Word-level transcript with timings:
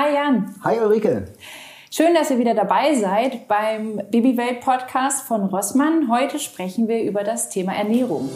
Hi 0.00 0.14
Jan. 0.14 0.54
Hi 0.62 0.78
Ulrike. 0.78 1.24
Schön, 1.90 2.14
dass 2.14 2.30
ihr 2.30 2.38
wieder 2.38 2.54
dabei 2.54 2.94
seid 2.94 3.48
beim 3.48 3.96
Babywelt 4.12 4.60
Podcast 4.60 5.26
von 5.26 5.46
Rossmann. 5.46 6.08
Heute 6.08 6.38
sprechen 6.38 6.86
wir 6.86 7.02
über 7.02 7.24
das 7.24 7.50
Thema 7.50 7.74
Ernährung. 7.74 8.30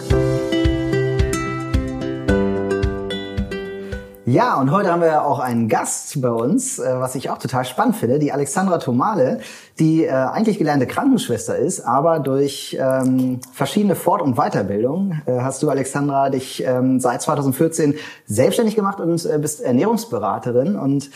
Ja, 4.33 4.59
und 4.59 4.71
heute 4.71 4.91
haben 4.91 5.03
wir 5.03 5.27
auch 5.27 5.41
einen 5.41 5.69
Gast 5.69 6.23
bei 6.23 6.31
uns, 6.31 6.79
äh, 6.79 6.99
was 6.99 7.15
ich 7.17 7.29
auch 7.29 7.37
total 7.37 7.67
spannend 7.67 7.97
finde, 7.97 8.19
die 8.19 8.33
Alexandra 8.33 8.79
Tomale, 8.79 9.41
die 9.79 10.07
äh, 10.07 10.11
eigentlich 10.11 10.57
gelernte 10.57 10.87
Krankenschwester 10.87 11.59
ist, 11.59 11.81
aber 11.81 12.19
durch 12.19 12.75
ähm, 12.81 13.41
verschiedene 13.53 13.95
Fort- 13.95 14.23
und 14.23 14.37
Weiterbildungen 14.37 15.21
äh, 15.27 15.41
hast 15.41 15.63
du, 15.63 15.69
Alexandra, 15.69 16.31
dich 16.31 16.65
ähm, 16.67 16.99
seit 16.99 17.21
2014 17.21 17.95
selbstständig 18.25 18.75
gemacht 18.75 19.01
und 19.01 19.29
bist 19.43 19.61
Ernährungsberaterin 19.61 20.77
und 20.77 21.11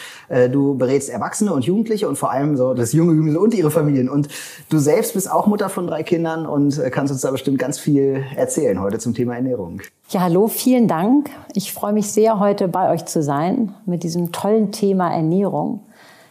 du 0.53 0.77
berätst 0.77 1.09
Erwachsene 1.09 1.53
und 1.53 1.65
Jugendliche 1.65 2.09
und 2.09 2.17
vor 2.17 2.31
allem 2.31 2.59
so 2.59 2.75
das 2.75 2.93
junge 2.93 3.15
Gemüse 3.15 3.41
und 3.41 3.55
ihre 3.55 3.71
Familien. 3.71 4.11
Und 4.11 4.29
du 4.69 4.79
selbst 4.79 5.15
bist 5.15 5.31
auch 5.31 5.47
Mutter 5.47 5.71
von 5.71 5.87
drei 5.87 6.03
Kindern 6.03 6.45
und 6.45 6.79
kannst 6.91 7.13
uns 7.13 7.23
da 7.23 7.31
bestimmt 7.31 7.59
ganz 7.59 7.79
viel 7.79 8.23
erzählen 8.37 8.81
heute 8.81 8.99
zum 8.99 9.15
Thema 9.15 9.37
Ernährung. 9.37 9.81
Ja, 10.11 10.21
hallo, 10.21 10.47
vielen 10.47 10.87
Dank. 10.87 11.31
Ich 11.53 11.73
freue 11.73 11.93
mich 11.93 12.13
sehr, 12.13 12.39
heute 12.39 12.69
bei 12.69 12.93
euch 12.93 13.06
zu 13.07 13.23
sein 13.23 13.75
mit 13.87 14.03
diesem 14.03 14.33
tollen 14.33 14.73
Thema 14.73 15.13
Ernährung. 15.13 15.81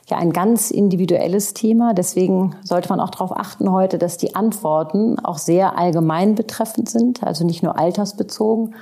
Ja, 0.07 0.17
ein 0.17 0.33
ganz 0.33 0.69
individuelles 0.69 1.55
Thema. 1.55 1.93
Deswegen 1.95 2.55
sollte 2.63 2.89
man 2.89 2.99
auch 2.99 3.09
darauf 3.09 3.35
achten 3.35 3.71
heute, 3.71 3.97
dass 3.97 4.17
die 4.17 4.35
Antworten 4.35 5.17
auch 5.19 5.39
sehr 5.39 5.77
allgemein 5.77 6.35
betreffend 6.35 6.89
sind, 6.89 7.23
also 7.23 7.43
nicht 7.43 7.63
nur 7.63 7.79
altersbezogen. 7.79 8.75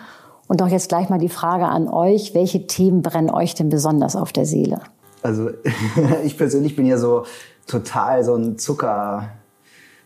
Und 0.48 0.62
auch 0.62 0.68
jetzt 0.68 0.90
gleich 0.90 1.10
mal 1.10 1.20
die 1.20 1.30
Frage 1.30 1.68
an 1.68 1.88
euch, 1.88 2.34
welche 2.34 2.68
Themen 2.68 3.02
brennen 3.02 3.30
euch 3.30 3.56
denn 3.56 3.70
besonders 3.70 4.18
auf 4.18 4.34
der 4.34 4.46
Seele? 4.46 4.82
Also 5.22 5.50
ich 6.26 6.38
persönlich 6.38 6.76
bin 6.76 6.86
ja 6.86 6.98
so 6.98 7.24
total 7.68 8.26
so 8.26 8.36
ein 8.36 8.58
Zucker 8.58 9.30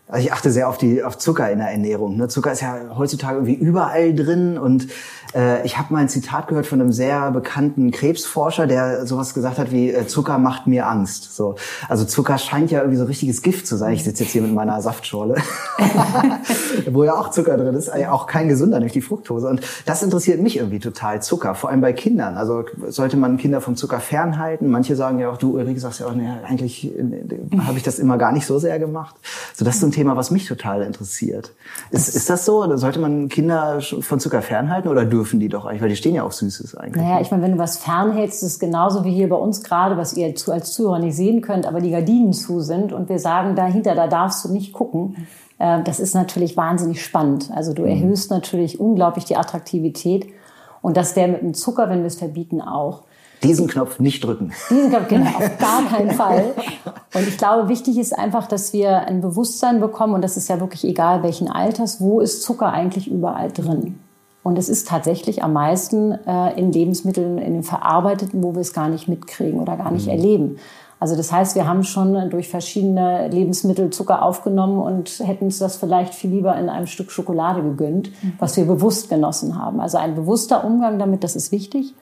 also 0.08 0.24
ich 0.24 0.32
achte 0.32 0.50
sehr 0.50 0.68
auf 0.68 0.78
die 0.78 1.04
auf 1.04 1.18
Zucker 1.18 1.50
in 1.50 1.58
der 1.58 1.70
Ernährung. 1.70 2.16
Ne? 2.16 2.28
Zucker 2.28 2.52
ist 2.52 2.62
ja 2.62 2.96
heutzutage 2.96 3.36
irgendwie 3.36 3.54
überall 3.54 4.14
drin 4.14 4.56
und 4.56 4.88
äh, 5.34 5.64
ich 5.64 5.78
habe 5.78 5.92
mal 5.92 6.00
ein 6.00 6.08
Zitat 6.08 6.48
gehört 6.48 6.66
von 6.66 6.80
einem 6.80 6.92
sehr 6.92 7.30
bekannten 7.30 7.90
Krebsforscher, 7.90 8.66
der 8.66 9.06
sowas 9.06 9.34
gesagt 9.34 9.58
hat 9.58 9.70
wie 9.72 9.90
äh, 9.90 10.06
Zucker 10.06 10.38
macht 10.38 10.66
mir 10.66 10.86
Angst. 10.86 11.34
So, 11.34 11.56
also 11.88 12.04
Zucker 12.04 12.38
scheint 12.38 12.70
ja 12.70 12.80
irgendwie 12.80 12.98
so 12.98 13.04
richtiges 13.04 13.42
Gift 13.42 13.66
zu 13.66 13.76
sein. 13.76 13.92
Ich 13.92 14.04
sitze 14.04 14.24
jetzt 14.24 14.32
hier 14.32 14.42
mit 14.42 14.54
meiner 14.54 14.80
Saftschorle, 14.80 15.36
wo 16.90 17.04
ja 17.04 17.14
auch 17.14 17.30
Zucker 17.30 17.56
drin 17.56 17.74
ist, 17.74 17.90
auch 18.08 18.26
kein 18.26 18.48
gesunder 18.48 18.80
durch 18.80 18.92
die 18.92 19.00
Fructose. 19.00 19.48
Und 19.48 19.60
das 19.84 20.02
interessiert 20.02 20.40
mich 20.40 20.56
irgendwie 20.56 20.78
total 20.78 21.22
Zucker, 21.22 21.54
vor 21.54 21.70
allem 21.70 21.80
bei 21.80 21.92
Kindern. 21.92 22.36
Also 22.36 22.64
sollte 22.88 23.16
man 23.16 23.36
Kinder 23.36 23.60
vom 23.60 23.76
Zucker 23.76 24.00
fernhalten. 24.00 24.70
Manche 24.70 24.96
sagen 24.96 25.18
ja 25.18 25.30
auch, 25.30 25.36
du 25.36 25.56
Ulrike 25.56 25.80
sagst 25.80 26.00
ja 26.00 26.06
auch, 26.06 26.14
nee, 26.14 26.28
eigentlich 26.44 26.86
äh, 26.96 27.02
habe 27.60 27.76
ich 27.76 27.82
das 27.82 27.98
immer 27.98 28.18
gar 28.18 28.32
nicht 28.32 28.46
so 28.46 28.58
sehr 28.58 28.78
gemacht. 28.78 29.16
So 29.54 29.64
das 29.64 29.76
ist 29.76 29.80
so 29.80 29.86
ein 29.86 29.92
Thema, 29.92 30.16
was 30.16 30.30
mich 30.30 30.46
total 30.46 30.82
interessiert. 30.82 31.52
Ist, 31.90 32.14
ist 32.14 32.30
das 32.30 32.44
so? 32.44 32.76
Sollte 32.76 32.98
man 32.98 33.28
Kinder 33.28 33.80
von 33.80 34.20
Zucker 34.20 34.42
fernhalten 34.42 34.88
oder 34.88 35.04
dürfen 35.18 35.40
die 35.40 35.48
doch 35.48 35.66
eigentlich? 35.66 35.82
Weil 35.82 35.88
die 35.88 35.96
stehen 35.96 36.14
ja 36.14 36.22
auf 36.22 36.32
Süßes 36.32 36.76
eigentlich. 36.76 37.02
Naja, 37.02 37.20
ich 37.20 37.30
meine, 37.30 37.42
wenn 37.42 37.52
du 37.52 37.58
was 37.58 37.78
fernhältst, 37.78 38.42
ist 38.42 38.52
es 38.52 38.58
genauso 38.58 39.04
wie 39.04 39.10
hier 39.10 39.28
bei 39.28 39.36
uns 39.36 39.62
gerade, 39.64 39.96
was 39.96 40.14
ihr 40.14 40.32
als 40.46 40.72
Zuhörer 40.72 41.00
nicht 41.00 41.16
sehen 41.16 41.40
könnt, 41.40 41.66
aber 41.66 41.80
die 41.80 41.90
Gardinen 41.90 42.32
zu 42.32 42.60
sind 42.60 42.92
und 42.92 43.08
wir 43.08 43.18
sagen 43.18 43.56
dahinter, 43.56 43.94
da 43.94 44.06
darfst 44.06 44.44
du 44.44 44.52
nicht 44.52 44.72
gucken. 44.72 45.26
Äh, 45.58 45.82
das 45.82 45.98
ist 45.98 46.14
natürlich 46.14 46.56
wahnsinnig 46.56 47.04
spannend. 47.04 47.50
Also 47.52 47.72
du 47.72 47.82
mhm. 47.82 47.88
erhöhst 47.88 48.30
natürlich 48.30 48.78
unglaublich 48.78 49.24
die 49.24 49.36
Attraktivität. 49.36 50.28
Und 50.80 50.96
das 50.96 51.16
wäre 51.16 51.28
mit 51.28 51.42
dem 51.42 51.54
Zucker, 51.54 51.90
wenn 51.90 52.00
wir 52.00 52.06
es 52.06 52.16
verbieten, 52.16 52.60
auch. 52.60 53.02
Diesen 53.42 53.66
Knopf 53.66 53.98
nicht 53.98 54.24
drücken. 54.24 54.52
Diesen 54.70 54.90
Knopf, 54.90 55.08
genau, 55.08 55.30
auf 55.30 55.58
gar 55.58 55.84
keinen 55.84 56.12
Fall. 56.12 56.54
Und 57.14 57.26
ich 57.26 57.38
glaube, 57.38 57.68
wichtig 57.68 57.98
ist 57.98 58.16
einfach, 58.16 58.46
dass 58.46 58.72
wir 58.72 59.00
ein 59.06 59.20
Bewusstsein 59.20 59.80
bekommen, 59.80 60.14
und 60.14 60.22
das 60.22 60.36
ist 60.36 60.48
ja 60.48 60.60
wirklich 60.60 60.84
egal 60.84 61.22
welchen 61.24 61.48
Alters, 61.48 62.00
wo 62.00 62.20
ist 62.20 62.42
Zucker 62.42 62.72
eigentlich 62.72 63.10
überall 63.10 63.50
drin? 63.50 63.98
Und 64.42 64.58
es 64.58 64.68
ist 64.68 64.88
tatsächlich 64.88 65.42
am 65.42 65.52
meisten 65.52 66.12
äh, 66.12 66.58
in 66.58 66.72
Lebensmitteln, 66.72 67.38
in 67.38 67.54
den 67.54 67.62
verarbeiteten, 67.62 68.42
wo 68.42 68.54
wir 68.54 68.60
es 68.60 68.72
gar 68.72 68.88
nicht 68.88 69.08
mitkriegen 69.08 69.60
oder 69.60 69.76
gar 69.76 69.90
nicht 69.90 70.06
mhm. 70.06 70.12
erleben. 70.12 70.56
Also 71.00 71.16
das 71.16 71.30
heißt, 71.30 71.54
wir 71.54 71.68
haben 71.68 71.84
schon 71.84 72.28
durch 72.30 72.48
verschiedene 72.48 73.28
Lebensmittel 73.28 73.90
Zucker 73.90 74.22
aufgenommen 74.22 74.80
und 74.80 75.20
hätten 75.24 75.44
uns 75.44 75.58
das 75.58 75.76
vielleicht 75.76 76.14
viel 76.14 76.30
lieber 76.30 76.56
in 76.56 76.68
einem 76.68 76.86
Stück 76.86 77.12
Schokolade 77.12 77.62
gegönnt, 77.62 78.10
mhm. 78.22 78.32
was 78.38 78.56
wir 78.56 78.64
bewusst 78.64 79.08
genossen 79.08 79.56
haben. 79.56 79.80
Also 79.80 79.98
ein 79.98 80.14
bewusster 80.16 80.64
Umgang 80.64 80.98
damit, 80.98 81.22
das 81.22 81.36
ist 81.36 81.52
wichtig. 81.52 81.94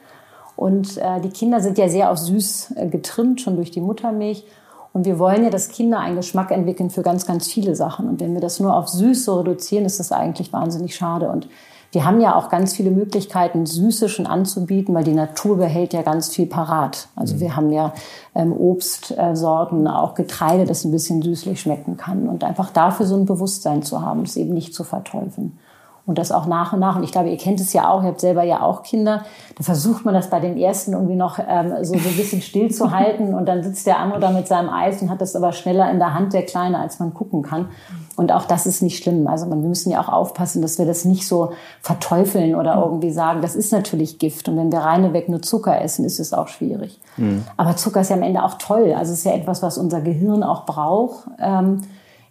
Und 0.57 0.97
äh, 0.97 1.21
die 1.21 1.29
Kinder 1.29 1.61
sind 1.61 1.77
ja 1.77 1.89
sehr 1.89 2.11
auf 2.11 2.19
süß 2.19 2.75
äh, 2.77 2.89
getrimmt, 2.89 3.43
schon 3.43 3.57
durch 3.57 3.71
die 3.71 3.83
Muttermilch. 3.83 4.47
Und 4.95 5.05
wir 5.05 5.19
wollen 5.19 5.45
ja, 5.45 5.51
dass 5.51 5.69
Kinder 5.69 6.01
einen 6.01 6.17
Geschmack 6.17 6.51
entwickeln 6.51 6.89
für 6.89 7.03
ganz, 7.03 7.27
ganz 7.27 7.47
viele 7.47 7.77
Sachen. 7.77 8.09
Und 8.09 8.21
wenn 8.21 8.33
wir 8.33 8.41
das 8.41 8.61
nur 8.61 8.75
auf 8.75 8.89
süß 8.89 9.27
so 9.27 9.41
reduzieren, 9.41 9.85
ist 9.85 10.01
das 10.01 10.11
eigentlich 10.11 10.55
wahnsinnig 10.55 10.97
schade. 10.97 11.29
Und 11.29 11.49
wir 11.93 12.05
haben 12.05 12.21
ja 12.21 12.35
auch 12.35 12.49
ganz 12.49 12.75
viele 12.75 12.91
Möglichkeiten, 12.91 13.67
Süße 13.67 14.09
schon 14.09 14.27
anzubieten, 14.27 14.95
weil 14.95 15.05
die 15.05 15.15
Natur 15.15 15.57
behält 15.57 15.93
ja 15.93 16.03
ganz 16.03 16.29
viel 16.35 16.47
parat. 16.47 17.09
Also 17.17 17.37
mhm. 17.37 17.41
wir 17.41 17.57
haben 17.57 17.73
ja 17.73 17.93
ähm, 18.35 18.53
Obstsorten, 18.53 19.87
auch 19.87 20.15
Getreide, 20.15 20.67
das 20.67 20.85
ein 20.85 20.91
bisschen 20.91 21.23
süßlich 21.23 21.61
schmecken 21.61 21.97
kann. 21.97 22.29
Und 22.29 22.45
einfach 22.45 22.71
dafür 22.71 23.07
so 23.07 23.17
ein 23.17 23.27
Bewusstsein 23.27 23.83
zu 23.83 24.03
haben, 24.03 24.23
es 24.23 24.37
eben 24.37 24.55
nicht 24.55 24.75
zu 24.75 24.85
verteufeln 24.85 25.59
und 26.07 26.19
das 26.19 26.31
auch 26.31 26.47
nach 26.47 26.73
und 26.73 26.79
nach. 26.79 26.97
Und 26.97 27.03
ich 27.03 27.11
glaube, 27.11 27.29
ihr 27.29 27.37
kennt 27.37 27.61
es 27.61 27.73
ja 27.73 27.91
auch, 27.91 28.03
ihr 28.03 28.09
habt 28.09 28.21
selber 28.21 28.45
ja 28.45 28.63
auch 28.63 28.85
Kinder. 28.85 29.25
Da 29.57 29.65
versucht 29.65 30.05
man 30.05 30.15
das 30.15 30.31
bei 30.31 30.39
den 30.39 30.57
ersten 30.57 30.93
irgendwie 30.93 31.17
noch 31.17 31.41
ähm, 31.47 31.75
so, 31.83 31.95
so 31.95 32.09
ein 32.09 32.17
bisschen 32.17 32.41
still 32.41 32.71
zu 32.71 32.93
halten 32.93 33.35
und 33.35 33.47
dann 33.47 33.65
sitzt 33.65 33.87
der 33.87 33.99
andere 33.99 34.21
da 34.21 34.31
mit 34.31 34.47
seinem 34.47 34.71
Eis 34.71 35.03
und 35.03 35.11
hat 35.11 35.21
das 35.21 35.35
aber 35.35 35.53
schneller 35.53 35.91
in 35.91 35.99
der 35.99 36.15
Hand, 36.15 36.33
der 36.33 36.45
Kleine, 36.45 36.79
als 36.79 37.01
man 37.01 37.13
gucken 37.13 37.43
kann. 37.43 37.69
Und 38.15 38.33
auch 38.33 38.45
das 38.45 38.67
ist 38.67 38.83
nicht 38.83 39.03
schlimm. 39.03 39.27
Also 39.27 39.47
wir 39.49 39.57
müssen 39.57 39.91
ja 39.91 40.01
auch 40.01 40.09
aufpassen, 40.09 40.63
dass 40.63 40.79
wir 40.79 40.87
das 40.87 41.05
nicht 41.05 41.27
so 41.27 41.51
verteufeln 41.83 42.55
oder 42.55 42.77
irgendwie 42.77 43.11
sagen, 43.11 43.43
das 43.43 43.57
ist 43.57 43.73
natürlich 43.73 44.19
Gift. 44.19 44.49
Und 44.49 44.57
wenn 44.57 44.71
wir 44.71 44.79
reineweg 44.79 45.29
nur 45.29 45.43
Zucker 45.43 45.83
essen, 45.83 46.05
ist 46.05 46.21
es 46.21 46.33
auch 46.33 46.49
schwierig. 46.49 47.01
Mhm. 47.17 47.45
Aber 47.57 47.77
Zucker 47.77 48.01
ist 48.01 48.11
ja 48.11 48.17
am 48.17 48.23
Ende 48.23 48.45
auch 48.45 48.55
toll. 48.55 48.95
Also 48.97 49.13
es 49.13 49.19
ist 49.19 49.25
ja 49.25 49.33
etwas, 49.33 49.63
was 49.63 49.77
unser 49.77 50.01
Gehirn 50.01 50.45
auch 50.45 50.65
braucht 50.67 51.29
ähm, 51.41 51.83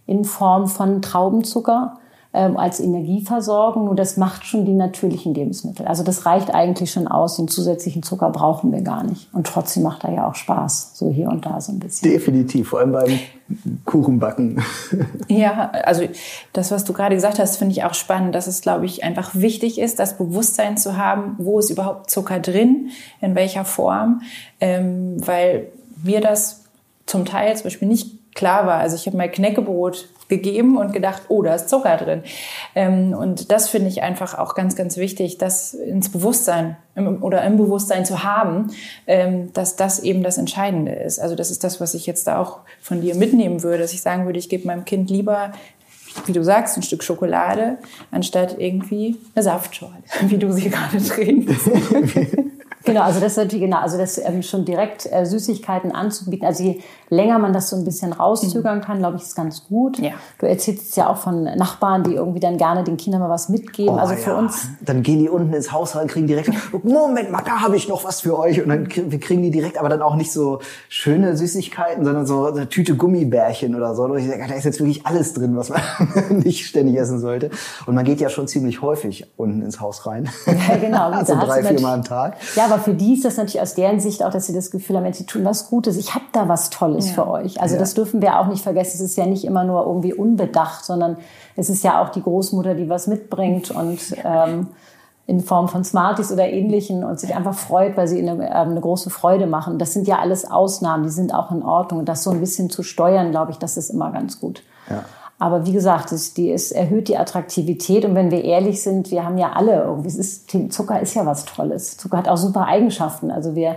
in 0.07 0.23
Form 0.23 0.67
von 0.67 1.01
Traubenzucker 1.01 1.97
ähm, 2.35 2.57
als 2.57 2.79
Energieversorgung. 2.79 3.85
Nur 3.85 3.95
das 3.95 4.17
macht 4.17 4.45
schon 4.45 4.65
die 4.65 4.73
natürlichen 4.73 5.33
Lebensmittel. 5.33 5.87
Also 5.87 6.03
das 6.03 6.25
reicht 6.25 6.53
eigentlich 6.53 6.91
schon 6.91 7.07
aus. 7.07 7.37
Den 7.37 7.47
zusätzlichen 7.47 8.03
Zucker 8.03 8.29
brauchen 8.29 8.71
wir 8.71 8.81
gar 8.81 9.03
nicht. 9.03 9.33
Und 9.33 9.47
trotzdem 9.47 9.83
macht 9.83 10.03
er 10.03 10.13
ja 10.13 10.27
auch 10.27 10.35
Spaß, 10.35 10.91
so 10.93 11.09
hier 11.09 11.29
und 11.29 11.45
da 11.45 11.61
so 11.61 11.71
ein 11.71 11.79
bisschen. 11.79 12.11
Definitiv, 12.11 12.69
vor 12.69 12.79
allem 12.79 12.91
beim 12.91 13.19
Kuchenbacken. 13.85 14.61
Ja, 15.27 15.71
also 15.71 16.03
das, 16.53 16.71
was 16.71 16.83
du 16.83 16.93
gerade 16.93 17.15
gesagt 17.15 17.39
hast, 17.39 17.57
finde 17.57 17.71
ich 17.73 17.83
auch 17.83 17.93
spannend, 17.93 18.35
dass 18.35 18.47
es, 18.47 18.61
glaube 18.61 18.85
ich, 18.85 19.03
einfach 19.03 19.33
wichtig 19.33 19.79
ist, 19.79 19.99
das 19.99 20.17
Bewusstsein 20.17 20.77
zu 20.77 20.97
haben, 20.97 21.35
wo 21.37 21.59
ist 21.59 21.69
überhaupt 21.69 22.09
Zucker 22.09 22.39
drin, 22.39 22.89
in 23.21 23.35
welcher 23.35 23.65
Form, 23.65 24.21
ähm, 24.59 25.17
weil 25.25 25.67
mir 26.03 26.21
das 26.21 26.63
zum 27.05 27.25
Teil 27.25 27.55
zum 27.55 27.65
Beispiel 27.65 27.87
nicht 27.87 28.33
klar 28.35 28.67
war. 28.67 28.79
Also 28.79 28.95
ich 28.95 29.07
habe 29.07 29.17
mal 29.17 29.29
Knäckebrot 29.29 30.09
gegeben 30.27 30.77
und 30.77 30.93
gedacht, 30.93 31.23
oh, 31.27 31.41
da 31.41 31.55
ist 31.55 31.69
Zucker 31.69 31.97
drin. 31.97 32.23
Ähm, 32.73 33.13
und 33.13 33.51
das 33.51 33.69
finde 33.69 33.89
ich 33.89 34.01
einfach 34.01 34.37
auch 34.37 34.55
ganz, 34.55 34.75
ganz 34.75 34.97
wichtig, 34.97 35.37
das 35.37 35.73
ins 35.73 36.09
Bewusstsein 36.09 36.77
im, 36.95 37.21
oder 37.23 37.43
im 37.43 37.57
Bewusstsein 37.57 38.05
zu 38.05 38.23
haben, 38.23 38.71
ähm, 39.07 39.53
dass 39.53 39.75
das 39.75 39.99
eben 39.99 40.23
das 40.23 40.37
Entscheidende 40.37 40.93
ist. 40.93 41.19
Also 41.19 41.35
das 41.35 41.51
ist 41.51 41.63
das, 41.63 41.79
was 41.79 41.93
ich 41.93 42.05
jetzt 42.05 42.27
da 42.27 42.39
auch 42.39 42.59
von 42.81 43.01
dir 43.01 43.15
mitnehmen 43.15 43.63
würde, 43.63 43.79
dass 43.79 43.93
ich 43.93 44.01
sagen 44.01 44.25
würde, 44.25 44.39
ich 44.39 44.49
gebe 44.49 44.67
meinem 44.67 44.85
Kind 44.85 45.09
lieber 45.09 45.51
wie 46.25 46.31
du 46.31 46.45
sagst, 46.45 46.77
ein 46.77 46.81
Stück 46.81 47.03
Schokolade, 47.03 47.77
anstatt 48.09 48.55
irgendwie 48.57 49.17
eine 49.35 49.43
Saftschorle, 49.43 49.97
wie 50.21 50.37
du 50.37 50.51
sie 50.53 50.69
gerade 50.69 51.03
trinkst. 51.03 51.69
Genau, 52.85 53.01
also 53.01 53.19
das 53.19 53.33
ist 53.33 53.37
natürlich 53.37 53.65
genau, 53.65 53.79
also 53.79 53.97
das 53.97 54.17
ähm, 54.17 54.43
schon 54.43 54.63
direkt 54.63 55.11
äh, 55.11 55.25
Süßigkeiten 55.25 55.91
anzubieten. 55.91 56.45
Also 56.45 56.63
je 56.63 56.81
länger 57.09 57.39
man 57.39 57.53
das 57.53 57.69
so 57.69 57.75
ein 57.75 57.83
bisschen 57.83 58.13
rauszögern 58.13 58.81
kann, 58.81 58.99
glaube 58.99 59.17
ich, 59.17 59.23
ist 59.23 59.35
ganz 59.35 59.65
gut. 59.67 59.99
Ja. 59.99 60.11
Du 60.39 60.45
erzählst 60.45 60.95
ja 60.95 61.09
auch 61.09 61.17
von 61.17 61.43
Nachbarn, 61.43 62.03
die 62.03 62.13
irgendwie 62.13 62.39
dann 62.39 62.57
gerne 62.57 62.83
den 62.83 62.97
Kindern 62.97 63.21
mal 63.21 63.29
was 63.29 63.49
mitgeben. 63.49 63.95
Oh, 63.95 63.97
also 63.97 64.15
für 64.15 64.31
ja. 64.31 64.37
uns. 64.37 64.67
Dann 64.81 65.03
gehen 65.03 65.19
die 65.19 65.29
unten 65.29 65.53
ins 65.53 65.71
Haus 65.71 65.95
rein, 65.95 66.07
kriegen 66.07 66.27
direkt, 66.27 66.51
Moment 66.83 67.31
mal, 67.31 67.41
da 67.43 67.61
habe 67.61 67.75
ich 67.75 67.87
noch 67.87 68.03
was 68.03 68.21
für 68.21 68.37
euch. 68.37 68.61
Und 68.61 68.69
dann 68.69 68.87
wir 68.87 69.19
kriegen 69.19 69.41
die 69.41 69.51
direkt, 69.51 69.77
aber 69.77 69.89
dann 69.89 70.01
auch 70.01 70.15
nicht 70.15 70.31
so 70.31 70.59
schöne 70.89 71.35
Süßigkeiten, 71.35 72.05
sondern 72.05 72.25
so 72.25 72.45
eine 72.45 72.69
Tüte 72.69 72.95
Gummibärchen 72.95 73.75
oder 73.75 73.95
so. 73.95 74.03
Und 74.03 74.17
ich 74.17 74.27
denke, 74.27 74.47
da 74.47 74.53
ist 74.53 74.63
jetzt 74.63 74.79
wirklich 74.79 75.05
alles 75.05 75.33
drin, 75.33 75.55
was 75.55 75.69
man 75.69 75.81
nicht 76.29 76.65
ständig 76.67 76.97
essen 76.97 77.19
sollte. 77.19 77.49
Und 77.85 77.95
man 77.95 78.05
geht 78.05 78.21
ja 78.21 78.29
schon 78.29 78.47
ziemlich 78.47 78.81
häufig 78.81 79.31
unten 79.37 79.61
ins 79.61 79.79
Haus 79.79 80.05
rein. 80.05 80.29
Ja, 80.45 80.77
genau. 80.77 81.09
also 81.11 81.35
drei, 81.35 81.63
vier 81.63 81.81
Mal 81.81 81.95
am 81.95 82.03
Tag. 82.03 82.37
Ja, 82.55 82.74
aber 82.75 82.83
für 82.83 82.93
die 82.93 83.13
ist 83.13 83.23
das 83.23 83.37
natürlich 83.37 83.61
aus 83.61 83.73
deren 83.73 84.01
Sicht 84.01 84.21
auch, 84.23 84.31
dass 84.31 84.47
sie 84.47 84.53
das 84.53 84.69
Gefühl 84.69 84.97
haben, 84.97 85.13
sie 85.13 85.25
tun 85.25 85.45
was 85.45 85.69
Gutes. 85.69 85.95
Ich 85.95 86.13
habe 86.13 86.25
da 86.33 86.49
was 86.49 86.69
Tolles 86.69 87.07
ja. 87.07 87.13
für 87.13 87.27
euch. 87.27 87.61
Also 87.61 87.75
ja. 87.75 87.79
das 87.79 87.93
dürfen 87.93 88.21
wir 88.21 88.37
auch 88.37 88.47
nicht 88.47 88.63
vergessen. 88.63 88.95
Es 88.95 89.01
ist 89.11 89.17
ja 89.17 89.25
nicht 89.25 89.45
immer 89.45 89.63
nur 89.63 89.85
irgendwie 89.85 90.13
unbedacht, 90.13 90.83
sondern 90.83 91.15
es 91.55 91.69
ist 91.69 91.83
ja 91.85 92.03
auch 92.03 92.09
die 92.09 92.21
Großmutter, 92.21 92.75
die 92.75 92.89
was 92.89 93.07
mitbringt 93.07 93.71
und 93.71 93.99
ähm, 94.25 94.67
in 95.25 95.39
Form 95.39 95.69
von 95.69 95.85
Smarties 95.85 96.31
oder 96.33 96.49
Ähnlichen 96.49 97.05
und 97.05 97.17
sich 97.19 97.33
einfach 97.33 97.55
freut, 97.55 97.95
weil 97.95 98.09
sie 98.09 98.19
eine, 98.19 98.45
äh, 98.45 98.51
eine 98.51 98.81
große 98.81 99.09
Freude 99.09 99.47
machen. 99.47 99.79
Das 99.79 99.93
sind 99.93 100.05
ja 100.05 100.19
alles 100.19 100.49
Ausnahmen, 100.51 101.03
die 101.03 101.09
sind 101.09 101.33
auch 101.33 101.51
in 101.51 101.63
Ordnung. 101.63 102.01
Und 102.01 102.09
das 102.09 102.23
so 102.23 102.31
ein 102.31 102.41
bisschen 102.41 102.69
zu 102.69 102.83
steuern, 102.83 103.31
glaube 103.31 103.51
ich, 103.51 103.57
das 103.57 103.77
ist 103.77 103.89
immer 103.89 104.11
ganz 104.11 104.39
gut. 104.41 104.63
Ja. 104.89 105.05
Aber 105.37 105.65
wie 105.65 105.73
gesagt, 105.73 106.11
es, 106.11 106.33
die, 106.33 106.51
es 106.51 106.71
erhöht 106.71 107.09
die 107.09 107.17
Attraktivität. 107.17 108.05
Und 108.05 108.15
wenn 108.15 108.31
wir 108.31 108.43
ehrlich 108.43 108.81
sind, 108.81 109.11
wir 109.11 109.25
haben 109.25 109.37
ja 109.37 109.51
alle 109.51 109.83
irgendwie, 109.83 110.07
es 110.07 110.15
ist, 110.15 110.49
Zucker 110.71 111.01
ist 111.01 111.13
ja 111.13 111.25
was 111.25 111.45
Tolles. 111.45 111.97
Zucker 111.97 112.17
hat 112.17 112.29
auch 112.29 112.37
super 112.37 112.67
Eigenschaften. 112.67 113.31
Also 113.31 113.53
wir, 113.53 113.75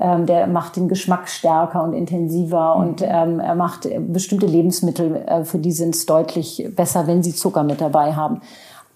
ähm, 0.00 0.24
der 0.26 0.46
macht 0.46 0.76
den 0.76 0.88
Geschmack 0.88 1.28
stärker 1.28 1.84
und 1.84 1.92
intensiver 1.92 2.74
mhm. 2.74 2.82
und 2.82 3.02
ähm, 3.02 3.38
er 3.38 3.54
macht 3.54 3.86
bestimmte 4.12 4.46
Lebensmittel, 4.46 5.16
äh, 5.26 5.44
für 5.44 5.58
die 5.58 5.72
sind 5.72 5.94
es 5.94 6.06
deutlich 6.06 6.66
besser, 6.74 7.06
wenn 7.06 7.22
sie 7.22 7.34
Zucker 7.34 7.62
mit 7.62 7.80
dabei 7.80 8.14
haben. 8.14 8.40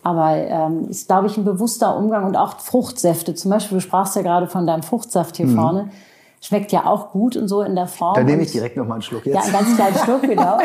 Aber 0.03 0.35
ähm, 0.35 0.89
ist, 0.89 1.09
glaube 1.09 1.27
ich, 1.27 1.37
ein 1.37 1.45
bewusster 1.45 1.97
Umgang 1.97 2.25
und 2.25 2.37
auch 2.37 2.59
Fruchtsäfte. 2.59 3.35
Zum 3.35 3.51
Beispiel, 3.51 3.77
du 3.77 3.81
sprachst 3.83 4.17
ja 4.17 4.23
gerade 4.23 4.47
von 4.47 4.67
deinem 4.67 4.83
Fruchtsaft 4.83 5.37
hier 5.37 5.47
mhm. 5.47 5.57
vorne. 5.57 5.91
Schmeckt 6.41 6.71
ja 6.71 6.87
auch 6.87 7.11
gut 7.11 7.37
und 7.37 7.49
so 7.49 7.63
in 7.63 7.75
der 7.75 7.89
Form. 7.89 8.15
Dann 8.15 8.27
nehme 8.27 8.43
ich 8.43 8.53
direkt 8.53 8.77
noch 8.77 8.87
mal 8.87 8.95
einen 8.95 9.03
Schluck 9.03 9.27
jetzt. 9.27 9.35
Ja, 9.35 9.43
einen 9.43 9.53
ganz 9.53 9.75
kleinen 9.75 9.97
Schluck, 10.05 10.23
genau. 10.23 10.59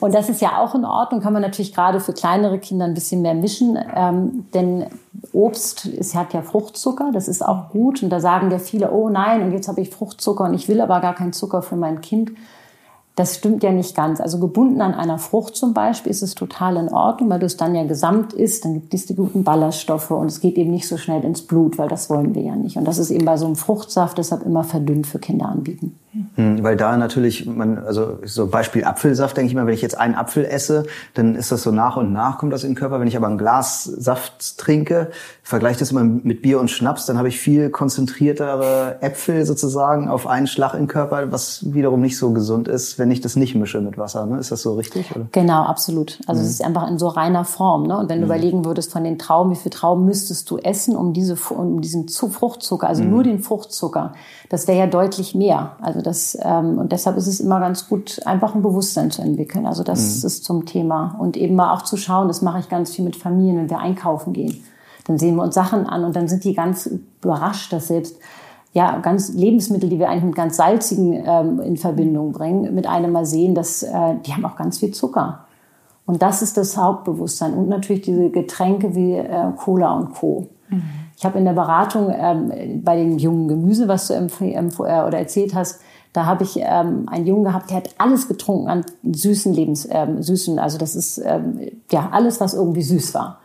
Und 0.00 0.14
das 0.14 0.30
ist 0.30 0.40
ja 0.40 0.58
auch 0.58 0.74
in 0.74 0.84
Ordnung. 0.84 1.20
Kann 1.20 1.32
man 1.32 1.42
natürlich 1.42 1.74
gerade 1.74 2.00
für 2.00 2.12
kleinere 2.14 2.58
Kinder 2.58 2.86
ein 2.86 2.94
bisschen 2.94 3.20
mehr 3.20 3.34
mischen. 3.34 3.78
Ähm, 3.94 4.46
denn 4.54 4.86
Obst 5.32 5.86
ist, 5.86 6.14
hat 6.14 6.32
ja 6.32 6.42
Fruchtzucker, 6.42 7.10
das 7.12 7.28
ist 7.28 7.46
auch 7.46 7.68
gut. 7.68 8.02
Und 8.02 8.10
da 8.10 8.20
sagen 8.20 8.50
ja 8.50 8.58
viele, 8.58 8.92
oh 8.92 9.10
nein, 9.10 9.42
und 9.42 9.52
jetzt 9.52 9.68
habe 9.68 9.80
ich 9.82 9.90
Fruchtzucker 9.90 10.44
und 10.44 10.54
ich 10.54 10.68
will 10.68 10.80
aber 10.80 11.00
gar 11.00 11.14
keinen 11.14 11.32
Zucker 11.32 11.62
für 11.62 11.76
mein 11.76 12.00
Kind. 12.00 12.32
Das 13.20 13.34
stimmt 13.34 13.62
ja 13.62 13.70
nicht 13.70 13.94
ganz. 13.94 14.18
Also 14.18 14.38
gebunden 14.38 14.80
an 14.80 14.94
einer 14.94 15.18
Frucht 15.18 15.54
zum 15.54 15.74
Beispiel 15.74 16.10
ist 16.10 16.22
es 16.22 16.34
total 16.34 16.78
in 16.78 16.88
Ordnung, 16.88 17.28
weil 17.28 17.38
du 17.38 17.44
es 17.44 17.58
dann 17.58 17.74
ja 17.74 17.84
gesamt 17.84 18.32
isst, 18.32 18.64
dann 18.64 18.72
gibt 18.72 18.94
es 18.94 19.04
die 19.04 19.14
guten 19.14 19.44
Ballaststoffe 19.44 20.10
und 20.10 20.28
es 20.28 20.40
geht 20.40 20.56
eben 20.56 20.70
nicht 20.70 20.88
so 20.88 20.96
schnell 20.96 21.22
ins 21.22 21.42
Blut, 21.42 21.76
weil 21.76 21.90
das 21.90 22.08
wollen 22.08 22.34
wir 22.34 22.40
ja 22.40 22.56
nicht. 22.56 22.78
Und 22.78 22.86
das 22.86 22.96
ist 22.96 23.10
eben 23.10 23.26
bei 23.26 23.36
so 23.36 23.44
einem 23.44 23.56
Fruchtsaft 23.56 24.16
deshalb 24.16 24.46
immer 24.46 24.64
verdünnt 24.64 25.06
für 25.06 25.18
Kinder 25.18 25.50
anbieten. 25.50 25.98
Hm, 26.36 26.62
weil 26.62 26.78
da 26.78 26.96
natürlich, 26.96 27.44
man, 27.44 27.76
also 27.76 28.20
so 28.24 28.46
Beispiel 28.46 28.84
Apfelsaft, 28.84 29.36
denke 29.36 29.50
ich 29.50 29.54
mal, 29.54 29.66
wenn 29.66 29.74
ich 29.74 29.82
jetzt 29.82 29.98
einen 29.98 30.14
Apfel 30.14 30.46
esse, 30.46 30.84
dann 31.12 31.34
ist 31.34 31.52
das 31.52 31.62
so 31.62 31.72
nach 31.72 31.98
und 31.98 32.14
nach 32.14 32.38
kommt 32.38 32.54
das 32.54 32.64
in 32.64 32.70
den 32.70 32.76
Körper. 32.76 33.00
Wenn 33.00 33.06
ich 33.06 33.18
aber 33.18 33.28
ein 33.28 33.36
Glas 33.36 33.84
Saft 33.84 34.56
trinke, 34.56 35.10
vergleiche 35.50 35.80
das 35.80 35.90
immer 35.90 36.04
mit 36.04 36.42
Bier 36.42 36.60
und 36.60 36.70
Schnaps, 36.70 37.06
dann 37.06 37.18
habe 37.18 37.26
ich 37.26 37.40
viel 37.40 37.70
konzentriertere 37.70 39.02
Äpfel 39.02 39.44
sozusagen 39.44 40.08
auf 40.08 40.28
einen 40.28 40.46
Schlag 40.46 40.74
im 40.74 40.86
Körper, 40.86 41.32
was 41.32 41.74
wiederum 41.74 42.00
nicht 42.00 42.16
so 42.16 42.32
gesund 42.32 42.68
ist, 42.68 43.00
wenn 43.00 43.10
ich 43.10 43.20
das 43.20 43.34
nicht 43.34 43.56
mische 43.56 43.80
mit 43.80 43.98
Wasser. 43.98 44.26
Ne? 44.26 44.38
Ist 44.38 44.52
das 44.52 44.62
so 44.62 44.74
richtig? 44.74 45.14
Oder? 45.14 45.26
Genau, 45.32 45.64
absolut. 45.64 46.20
Also 46.28 46.40
mhm. 46.40 46.46
es 46.46 46.52
ist 46.52 46.64
einfach 46.64 46.88
in 46.88 47.00
so 47.00 47.08
reiner 47.08 47.44
Form. 47.44 47.82
Ne? 47.82 47.98
Und 47.98 48.08
wenn 48.08 48.20
du 48.20 48.26
mhm. 48.26 48.30
überlegen 48.30 48.64
würdest 48.64 48.92
von 48.92 49.02
den 49.02 49.18
Trauben, 49.18 49.50
wie 49.50 49.56
viel 49.56 49.72
Trauben 49.72 50.04
müsstest 50.04 50.48
du 50.50 50.58
essen, 50.58 50.96
um 50.96 51.12
diese, 51.12 51.34
um 51.52 51.80
diesen 51.80 52.08
Fruchtzucker, 52.08 52.86
also 52.86 53.02
mhm. 53.02 53.10
nur 53.10 53.22
den 53.24 53.40
Fruchtzucker, 53.40 54.12
das 54.50 54.68
wäre 54.68 54.78
ja 54.78 54.86
deutlich 54.86 55.34
mehr. 55.34 55.72
Also 55.80 56.00
das, 56.00 56.38
ähm, 56.40 56.78
und 56.78 56.92
deshalb 56.92 57.16
ist 57.16 57.26
es 57.26 57.40
immer 57.40 57.58
ganz 57.58 57.88
gut, 57.88 58.20
einfach 58.24 58.54
ein 58.54 58.62
Bewusstsein 58.62 59.10
zu 59.10 59.20
entwickeln. 59.20 59.66
Also 59.66 59.82
das 59.82 60.20
mhm. 60.20 60.26
ist 60.28 60.44
zum 60.44 60.64
Thema. 60.64 61.16
Und 61.18 61.36
eben 61.36 61.56
mal 61.56 61.74
auch 61.74 61.82
zu 61.82 61.96
schauen, 61.96 62.28
das 62.28 62.40
mache 62.40 62.60
ich 62.60 62.68
ganz 62.68 62.94
viel 62.94 63.04
mit 63.04 63.16
Familien, 63.16 63.56
wenn 63.56 63.70
wir 63.70 63.80
einkaufen 63.80 64.32
gehen. 64.32 64.62
Dann 65.10 65.18
sehen 65.18 65.34
wir 65.34 65.42
uns 65.42 65.56
Sachen 65.56 65.86
an 65.86 66.04
und 66.04 66.14
dann 66.14 66.28
sind 66.28 66.44
die 66.44 66.54
ganz 66.54 66.86
überrascht, 66.86 67.72
dass 67.72 67.88
selbst 67.88 68.16
ja, 68.72 69.00
ganz 69.00 69.34
Lebensmittel, 69.34 69.90
die 69.90 69.98
wir 69.98 70.08
eigentlich 70.08 70.22
mit 70.22 70.36
ganz 70.36 70.56
salzigen 70.56 71.24
ähm, 71.26 71.58
in 71.58 71.76
Verbindung 71.76 72.30
bringen, 72.30 72.72
mit 72.76 72.86
einem 72.86 73.10
mal 73.10 73.26
sehen, 73.26 73.56
dass 73.56 73.82
äh, 73.82 74.14
die 74.24 74.32
haben 74.32 74.44
auch 74.44 74.54
ganz 74.54 74.78
viel 74.78 74.92
Zucker. 74.92 75.46
Und 76.06 76.22
das 76.22 76.42
ist 76.42 76.56
das 76.56 76.76
Hauptbewusstsein. 76.76 77.54
Und 77.54 77.68
natürlich 77.68 78.02
diese 78.02 78.30
Getränke 78.30 78.94
wie 78.94 79.14
äh, 79.14 79.50
Cola 79.56 79.94
und 79.94 80.14
Co. 80.14 80.46
Mhm. 80.68 80.82
Ich 81.16 81.24
habe 81.24 81.40
in 81.40 81.44
der 81.44 81.54
Beratung 81.54 82.14
ähm, 82.16 82.80
bei 82.84 82.94
dem 82.94 83.18
jungen 83.18 83.48
Gemüse, 83.48 83.88
was 83.88 84.06
du 84.06 84.14
äh, 84.14 84.60
oder 84.78 85.18
erzählt 85.18 85.56
hast, 85.56 85.80
da 86.12 86.26
habe 86.26 86.44
ich 86.44 86.56
ähm, 86.56 87.08
einen 87.08 87.26
Jungen 87.26 87.42
gehabt, 87.42 87.70
der 87.70 87.78
hat 87.78 87.90
alles 87.98 88.28
getrunken 88.28 88.68
an 88.68 88.84
süßen 89.02 89.52
Lebens, 89.52 89.88
ähm, 89.90 90.22
süßen, 90.22 90.60
also 90.60 90.78
das 90.78 90.94
ist 90.94 91.18
ähm, 91.18 91.58
ja 91.90 92.10
alles, 92.12 92.40
was 92.40 92.54
irgendwie 92.54 92.82
süß 92.82 93.12
war. 93.14 93.40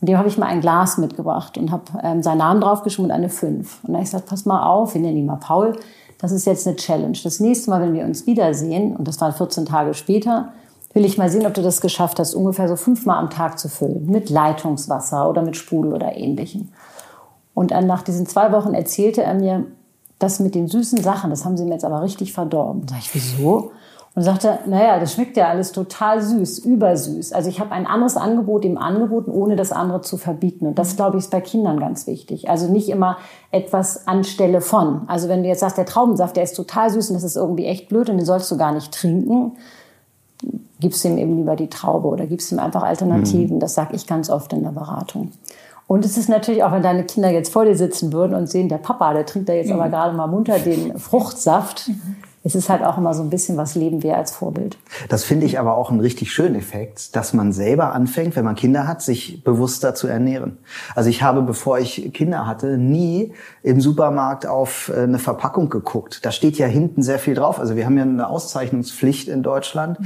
Und 0.00 0.08
dem 0.08 0.18
habe 0.18 0.28
ich 0.28 0.38
mal 0.38 0.46
ein 0.46 0.60
Glas 0.60 0.98
mitgebracht 0.98 1.56
und 1.56 1.70
habe 1.70 1.84
ähm, 2.02 2.22
seinen 2.22 2.38
Namen 2.38 2.60
draufgeschrieben 2.60 3.10
und 3.10 3.16
eine 3.16 3.28
5. 3.28 3.80
Und 3.82 3.88
dann 3.88 3.94
habe 3.94 4.04
ich 4.04 4.10
gesagt, 4.10 4.28
pass 4.28 4.44
mal 4.44 4.66
auf, 4.66 4.94
wir 4.94 5.00
nennen 5.00 5.16
ihn 5.16 5.26
mal 5.26 5.36
Paul, 5.36 5.76
das 6.18 6.32
ist 6.32 6.46
jetzt 6.46 6.66
eine 6.66 6.76
Challenge. 6.76 7.18
Das 7.22 7.40
nächste 7.40 7.70
Mal, 7.70 7.80
wenn 7.82 7.94
wir 7.94 8.04
uns 8.04 8.26
wiedersehen, 8.26 8.96
und 8.96 9.06
das 9.08 9.20
war 9.20 9.32
14 9.32 9.66
Tage 9.66 9.94
später, 9.94 10.50
will 10.92 11.04
ich 11.04 11.18
mal 11.18 11.28
sehen, 11.28 11.46
ob 11.46 11.54
du 11.54 11.62
das 11.62 11.80
geschafft 11.80 12.18
hast, 12.18 12.34
ungefähr 12.34 12.68
so 12.68 12.76
fünfmal 12.76 13.18
am 13.18 13.30
Tag 13.30 13.58
zu 13.58 13.68
füllen. 13.68 14.06
Mit 14.06 14.30
Leitungswasser 14.30 15.28
oder 15.28 15.42
mit 15.42 15.56
Sprudel 15.56 15.92
oder 15.92 16.16
ähnlichem. 16.16 16.68
Und 17.52 17.70
dann 17.70 17.86
nach 17.86 18.02
diesen 18.02 18.26
zwei 18.26 18.52
Wochen 18.52 18.74
erzählte 18.74 19.22
er 19.22 19.34
mir, 19.34 19.64
das 20.18 20.40
mit 20.40 20.54
den 20.54 20.68
süßen 20.68 21.02
Sachen, 21.02 21.30
das 21.30 21.44
haben 21.44 21.56
sie 21.56 21.64
mir 21.64 21.72
jetzt 21.72 21.84
aber 21.84 22.02
richtig 22.02 22.32
verdorben. 22.32 22.86
Sag 22.88 22.98
ich, 22.98 23.14
wieso? 23.14 23.72
Und 24.16 24.22
sagte, 24.22 24.60
naja, 24.66 25.00
das 25.00 25.14
schmeckt 25.14 25.36
ja 25.36 25.48
alles 25.48 25.72
total 25.72 26.22
süß, 26.22 26.60
übersüß. 26.60 27.32
Also 27.32 27.48
ich 27.48 27.58
habe 27.58 27.72
ein 27.72 27.84
anderes 27.84 28.16
Angebot 28.16 28.64
ihm 28.64 28.78
angeboten, 28.78 29.32
ohne 29.32 29.56
das 29.56 29.72
andere 29.72 30.02
zu 30.02 30.18
verbieten. 30.18 30.68
Und 30.68 30.78
das, 30.78 30.94
glaube 30.94 31.16
ich, 31.16 31.24
ist 31.24 31.32
bei 31.32 31.40
Kindern 31.40 31.80
ganz 31.80 32.06
wichtig. 32.06 32.48
Also 32.48 32.70
nicht 32.70 32.88
immer 32.90 33.16
etwas 33.50 34.06
anstelle 34.06 34.60
von. 34.60 35.02
Also 35.08 35.28
wenn 35.28 35.42
du 35.42 35.48
jetzt 35.48 35.60
sagst, 35.60 35.78
der 35.78 35.86
Traubensaft, 35.86 36.36
der 36.36 36.44
ist 36.44 36.54
total 36.54 36.90
süß 36.90 37.10
und 37.10 37.14
das 37.14 37.24
ist 37.24 37.34
irgendwie 37.34 37.66
echt 37.66 37.88
blöd 37.88 38.08
und 38.08 38.18
den 38.18 38.26
sollst 38.26 38.48
du 38.52 38.56
gar 38.56 38.72
nicht 38.72 38.92
trinken, 38.92 39.56
gibst 40.78 41.04
ihm 41.04 41.18
eben 41.18 41.36
lieber 41.36 41.56
die 41.56 41.68
Traube 41.68 42.06
oder 42.06 42.26
gibst 42.26 42.52
ihm 42.52 42.60
einfach 42.60 42.84
Alternativen. 42.84 43.56
Mhm. 43.56 43.60
Das 43.60 43.74
sage 43.74 43.96
ich 43.96 44.06
ganz 44.06 44.30
oft 44.30 44.52
in 44.52 44.62
der 44.62 44.70
Beratung. 44.70 45.32
Und 45.88 46.04
es 46.04 46.16
ist 46.16 46.28
natürlich 46.28 46.62
auch, 46.62 46.70
wenn 46.70 46.82
deine 46.84 47.02
Kinder 47.02 47.30
jetzt 47.30 47.52
vor 47.52 47.64
dir 47.64 47.76
sitzen 47.76 48.12
würden 48.12 48.36
und 48.36 48.48
sehen, 48.48 48.68
der 48.68 48.78
Papa, 48.78 49.12
der 49.12 49.26
trinkt 49.26 49.48
da 49.48 49.54
jetzt 49.54 49.70
mhm. 49.70 49.80
aber 49.80 49.88
gerade 49.88 50.16
mal 50.16 50.28
munter 50.28 50.60
den 50.60 50.96
Fruchtsaft. 51.00 51.88
Mhm 51.88 52.16
es 52.46 52.54
ist 52.54 52.68
halt 52.68 52.84
auch 52.84 52.98
immer 52.98 53.14
so 53.14 53.22
ein 53.22 53.30
bisschen, 53.30 53.56
was 53.56 53.74
leben 53.74 54.02
wir 54.02 54.18
als 54.18 54.32
Vorbild. 54.32 54.76
Das 55.08 55.24
finde 55.24 55.46
ich 55.46 55.58
aber 55.58 55.78
auch 55.78 55.90
einen 55.90 56.00
richtig 56.00 56.30
schönen 56.30 56.56
Effekt, 56.56 57.16
dass 57.16 57.32
man 57.32 57.52
selber 57.52 57.94
anfängt, 57.94 58.36
wenn 58.36 58.44
man 58.44 58.54
Kinder 58.54 58.86
hat, 58.86 59.00
sich 59.00 59.42
bewusster 59.42 59.94
zu 59.94 60.08
ernähren. 60.08 60.58
Also 60.94 61.08
ich 61.08 61.22
habe, 61.22 61.40
bevor 61.40 61.78
ich 61.78 62.12
Kinder 62.12 62.46
hatte, 62.46 62.76
nie 62.76 63.32
im 63.62 63.80
Supermarkt 63.80 64.46
auf 64.46 64.92
äh, 64.94 65.00
eine 65.00 65.18
Verpackung 65.18 65.70
geguckt. 65.70 66.20
Da 66.26 66.32
steht 66.32 66.58
ja 66.58 66.66
hinten 66.66 67.02
sehr 67.02 67.18
viel 67.18 67.34
drauf. 67.34 67.58
Also 67.58 67.76
wir 67.76 67.86
haben 67.86 67.96
ja 67.96 68.02
eine 68.02 68.28
Auszeichnungspflicht 68.28 69.28
in 69.28 69.42
Deutschland, 69.42 69.96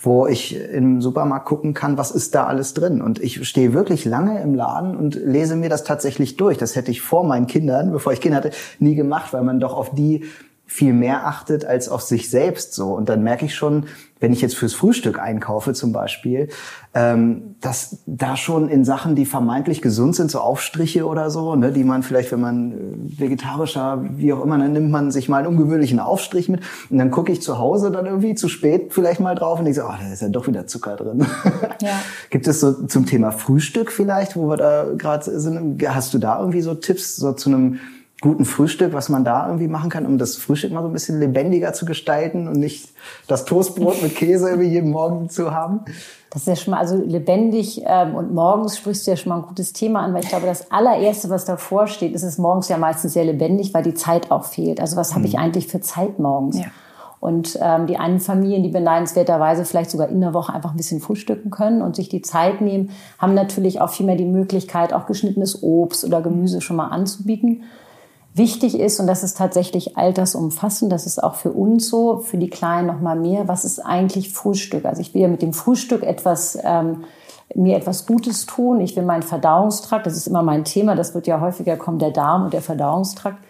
wo 0.00 0.28
ich 0.28 0.56
im 0.56 1.02
Supermarkt 1.02 1.46
gucken 1.46 1.74
kann, 1.74 1.98
was 1.98 2.12
ist 2.12 2.32
da 2.36 2.46
alles 2.46 2.74
drin. 2.74 3.02
Und 3.02 3.18
ich 3.18 3.46
stehe 3.48 3.72
wirklich 3.72 4.04
lange 4.04 4.40
im 4.40 4.54
Laden 4.54 4.96
und 4.96 5.16
lese 5.16 5.56
mir 5.56 5.68
das 5.68 5.82
tatsächlich 5.82 6.36
durch. 6.36 6.58
Das 6.58 6.76
hätte 6.76 6.92
ich 6.92 7.02
vor 7.02 7.24
meinen 7.24 7.48
Kindern, 7.48 7.90
bevor 7.90 8.12
ich 8.12 8.20
Kinder 8.20 8.36
hatte, 8.36 8.52
nie 8.78 8.94
gemacht, 8.94 9.32
weil 9.32 9.42
man 9.42 9.58
doch 9.58 9.76
auf 9.76 9.92
die 9.96 10.24
viel 10.68 10.92
mehr 10.92 11.26
achtet 11.26 11.64
als 11.64 11.88
auf 11.88 12.02
sich 12.02 12.28
selbst 12.28 12.74
so. 12.74 12.92
Und 12.94 13.08
dann 13.08 13.22
merke 13.22 13.46
ich 13.46 13.54
schon, 13.54 13.86
wenn 14.20 14.34
ich 14.34 14.42
jetzt 14.42 14.54
fürs 14.54 14.74
Frühstück 14.74 15.18
einkaufe 15.18 15.72
zum 15.72 15.92
Beispiel, 15.92 16.48
ähm, 16.92 17.56
dass 17.62 18.02
da 18.04 18.36
schon 18.36 18.68
in 18.68 18.84
Sachen, 18.84 19.14
die 19.14 19.24
vermeintlich 19.24 19.80
gesund 19.80 20.14
sind, 20.14 20.30
so 20.30 20.40
Aufstriche 20.40 21.06
oder 21.06 21.30
so, 21.30 21.56
ne, 21.56 21.72
die 21.72 21.84
man 21.84 22.02
vielleicht, 22.02 22.32
wenn 22.32 22.40
man 22.40 22.72
äh, 22.72 23.20
vegetarischer, 23.20 24.04
wie 24.16 24.30
auch 24.34 24.44
immer, 24.44 24.58
dann 24.58 24.74
nimmt 24.74 24.90
man 24.90 25.10
sich 25.10 25.30
mal 25.30 25.38
einen 25.38 25.46
ungewöhnlichen 25.46 26.00
Aufstrich 26.00 26.50
mit 26.50 26.60
und 26.90 26.98
dann 26.98 27.10
gucke 27.10 27.32
ich 27.32 27.40
zu 27.40 27.58
Hause 27.58 27.90
dann 27.90 28.04
irgendwie 28.04 28.34
zu 28.34 28.48
spät 28.48 28.92
vielleicht 28.92 29.20
mal 29.20 29.34
drauf 29.34 29.60
und 29.60 29.66
ich 29.66 29.76
so, 29.76 29.84
oh, 29.84 29.94
da 29.98 30.12
ist 30.12 30.20
ja 30.20 30.28
doch 30.28 30.46
wieder 30.46 30.66
Zucker 30.66 30.96
drin. 30.96 31.26
Ja. 31.80 32.00
Gibt 32.30 32.48
es 32.48 32.58
so 32.58 32.72
zum 32.86 33.06
Thema 33.06 33.30
Frühstück 33.30 33.92
vielleicht, 33.92 34.34
wo 34.34 34.48
wir 34.48 34.56
da 34.56 34.86
gerade 34.96 35.38
sind, 35.38 35.80
hast 35.86 36.12
du 36.12 36.18
da 36.18 36.40
irgendwie 36.40 36.60
so 36.60 36.74
Tipps 36.74 37.14
so 37.14 37.32
zu 37.32 37.50
einem 37.50 37.78
guten 38.20 38.44
Frühstück, 38.44 38.92
was 38.92 39.08
man 39.08 39.24
da 39.24 39.46
irgendwie 39.46 39.68
machen 39.68 39.90
kann, 39.90 40.04
um 40.04 40.18
das 40.18 40.36
Frühstück 40.36 40.72
mal 40.72 40.82
so 40.82 40.88
ein 40.88 40.92
bisschen 40.92 41.20
lebendiger 41.20 41.72
zu 41.72 41.84
gestalten 41.84 42.48
und 42.48 42.58
nicht 42.58 42.90
das 43.28 43.44
Toastbrot 43.44 44.02
mit 44.02 44.16
Käse 44.16 44.48
irgendwie 44.48 44.70
jeden 44.70 44.90
Morgen 44.90 45.30
zu 45.30 45.52
haben? 45.52 45.80
Das 46.30 46.42
ist 46.42 46.48
ja 46.48 46.56
schon 46.56 46.72
mal, 46.72 46.80
also 46.80 46.96
lebendig 46.96 47.82
ähm, 47.86 48.16
und 48.16 48.34
morgens 48.34 48.76
sprichst 48.76 49.06
du 49.06 49.12
ja 49.12 49.16
schon 49.16 49.30
mal 49.30 49.36
ein 49.36 49.46
gutes 49.46 49.72
Thema 49.72 50.00
an, 50.00 50.12
weil 50.14 50.24
ich 50.24 50.28
glaube, 50.28 50.46
das 50.46 50.70
allererste, 50.72 51.30
was 51.30 51.44
davor 51.44 51.86
steht, 51.86 52.12
ist 52.12 52.24
es 52.24 52.38
morgens 52.38 52.68
ja 52.68 52.76
meistens 52.76 53.12
sehr 53.12 53.24
lebendig, 53.24 53.72
weil 53.72 53.84
die 53.84 53.94
Zeit 53.94 54.30
auch 54.32 54.44
fehlt. 54.44 54.80
Also 54.80 54.96
was 54.96 55.14
habe 55.14 55.26
ich 55.26 55.34
mhm. 55.34 55.40
eigentlich 55.40 55.68
für 55.68 55.80
Zeit 55.80 56.18
morgens? 56.18 56.58
Ja. 56.58 56.66
Und 57.20 57.58
ähm, 57.60 57.86
die 57.86 57.96
einen 57.96 58.20
Familien, 58.20 58.62
die 58.62 58.68
beneidenswerterweise 58.68 59.64
vielleicht 59.64 59.90
sogar 59.90 60.08
in 60.08 60.20
der 60.20 60.34
Woche 60.34 60.52
einfach 60.52 60.72
ein 60.72 60.76
bisschen 60.76 61.00
frühstücken 61.00 61.50
können 61.50 61.82
und 61.82 61.96
sich 61.96 62.08
die 62.08 62.22
Zeit 62.22 62.60
nehmen, 62.60 62.90
haben 63.18 63.34
natürlich 63.34 63.80
auch 63.80 63.90
viel 63.90 64.06
mehr 64.06 64.16
die 64.16 64.24
Möglichkeit, 64.24 64.92
auch 64.92 65.06
geschnittenes 65.06 65.62
Obst 65.62 66.04
oder 66.04 66.20
Gemüse 66.20 66.60
schon 66.60 66.76
mal 66.76 66.88
anzubieten 66.88 67.62
wichtig 68.38 68.78
ist, 68.78 69.00
und 69.00 69.06
das 69.06 69.22
ist 69.22 69.36
tatsächlich 69.36 69.96
altersumfassend, 69.96 70.90
das 70.90 71.04
ist 71.04 71.22
auch 71.22 71.34
für 71.34 71.52
uns 71.52 71.88
so, 71.88 72.18
für 72.18 72.38
die 72.38 72.48
Kleinen 72.48 72.86
noch 72.86 73.00
mal 73.00 73.16
mehr, 73.16 73.48
was 73.48 73.64
ist 73.64 73.80
eigentlich 73.80 74.32
Frühstück? 74.32 74.84
Also 74.86 75.02
ich 75.02 75.12
will 75.12 75.22
ja 75.22 75.28
mit 75.28 75.42
dem 75.42 75.52
Frühstück 75.52 76.02
etwas, 76.02 76.58
ähm, 76.62 77.04
mir 77.54 77.76
etwas 77.76 78.06
Gutes 78.06 78.46
tun. 78.46 78.80
Ich 78.80 78.96
will 78.96 79.04
meinen 79.04 79.22
Verdauungstrakt, 79.22 80.06
das 80.06 80.16
ist 80.16 80.26
immer 80.26 80.42
mein 80.42 80.64
Thema, 80.64 80.94
das 80.94 81.14
wird 81.14 81.26
ja 81.26 81.40
häufiger 81.40 81.76
kommen, 81.76 81.98
der 81.98 82.10
Darm 82.10 82.44
und 82.44 82.52
der 82.52 82.62
Verdauungstrakt. 82.62 83.42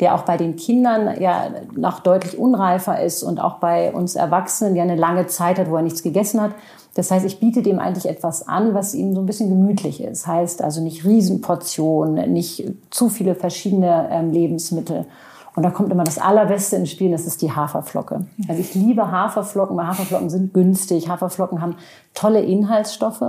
Der 0.00 0.14
auch 0.14 0.22
bei 0.22 0.36
den 0.36 0.56
Kindern 0.56 1.20
ja 1.20 1.48
noch 1.76 2.00
deutlich 2.00 2.38
unreifer 2.38 3.00
ist 3.00 3.22
und 3.22 3.40
auch 3.40 3.58
bei 3.58 3.92
uns 3.92 4.16
Erwachsenen 4.16 4.74
ja 4.74 4.82
eine 4.82 4.96
lange 4.96 5.26
Zeit 5.26 5.58
hat, 5.58 5.70
wo 5.70 5.76
er 5.76 5.82
nichts 5.82 6.02
gegessen 6.02 6.40
hat. 6.40 6.52
Das 6.94 7.10
heißt, 7.10 7.24
ich 7.24 7.40
biete 7.40 7.62
dem 7.62 7.78
eigentlich 7.78 8.06
etwas 8.06 8.48
an, 8.48 8.74
was 8.74 8.94
ihm 8.94 9.14
so 9.14 9.20
ein 9.20 9.26
bisschen 9.26 9.48
gemütlich 9.48 10.02
ist. 10.02 10.26
Heißt 10.26 10.62
also 10.62 10.82
nicht 10.82 11.04
Riesenportionen, 11.04 12.32
nicht 12.32 12.70
zu 12.90 13.08
viele 13.08 13.34
verschiedene 13.34 14.08
ähm, 14.10 14.30
Lebensmittel. 14.30 15.06
Und 15.54 15.62
da 15.62 15.70
kommt 15.70 15.92
immer 15.92 16.04
das 16.04 16.18
Allerbeste 16.18 16.76
ins 16.76 16.90
Spiel, 16.90 17.10
das 17.10 17.26
ist 17.26 17.42
die 17.42 17.52
Haferflocke. 17.52 18.26
Also 18.48 18.60
ich 18.60 18.74
liebe 18.74 19.10
Haferflocken, 19.10 19.76
weil 19.76 19.86
Haferflocken 19.86 20.30
sind 20.30 20.54
günstig. 20.54 21.08
Haferflocken 21.08 21.60
haben 21.60 21.76
tolle 22.14 22.40
Inhaltsstoffe. 22.40 23.22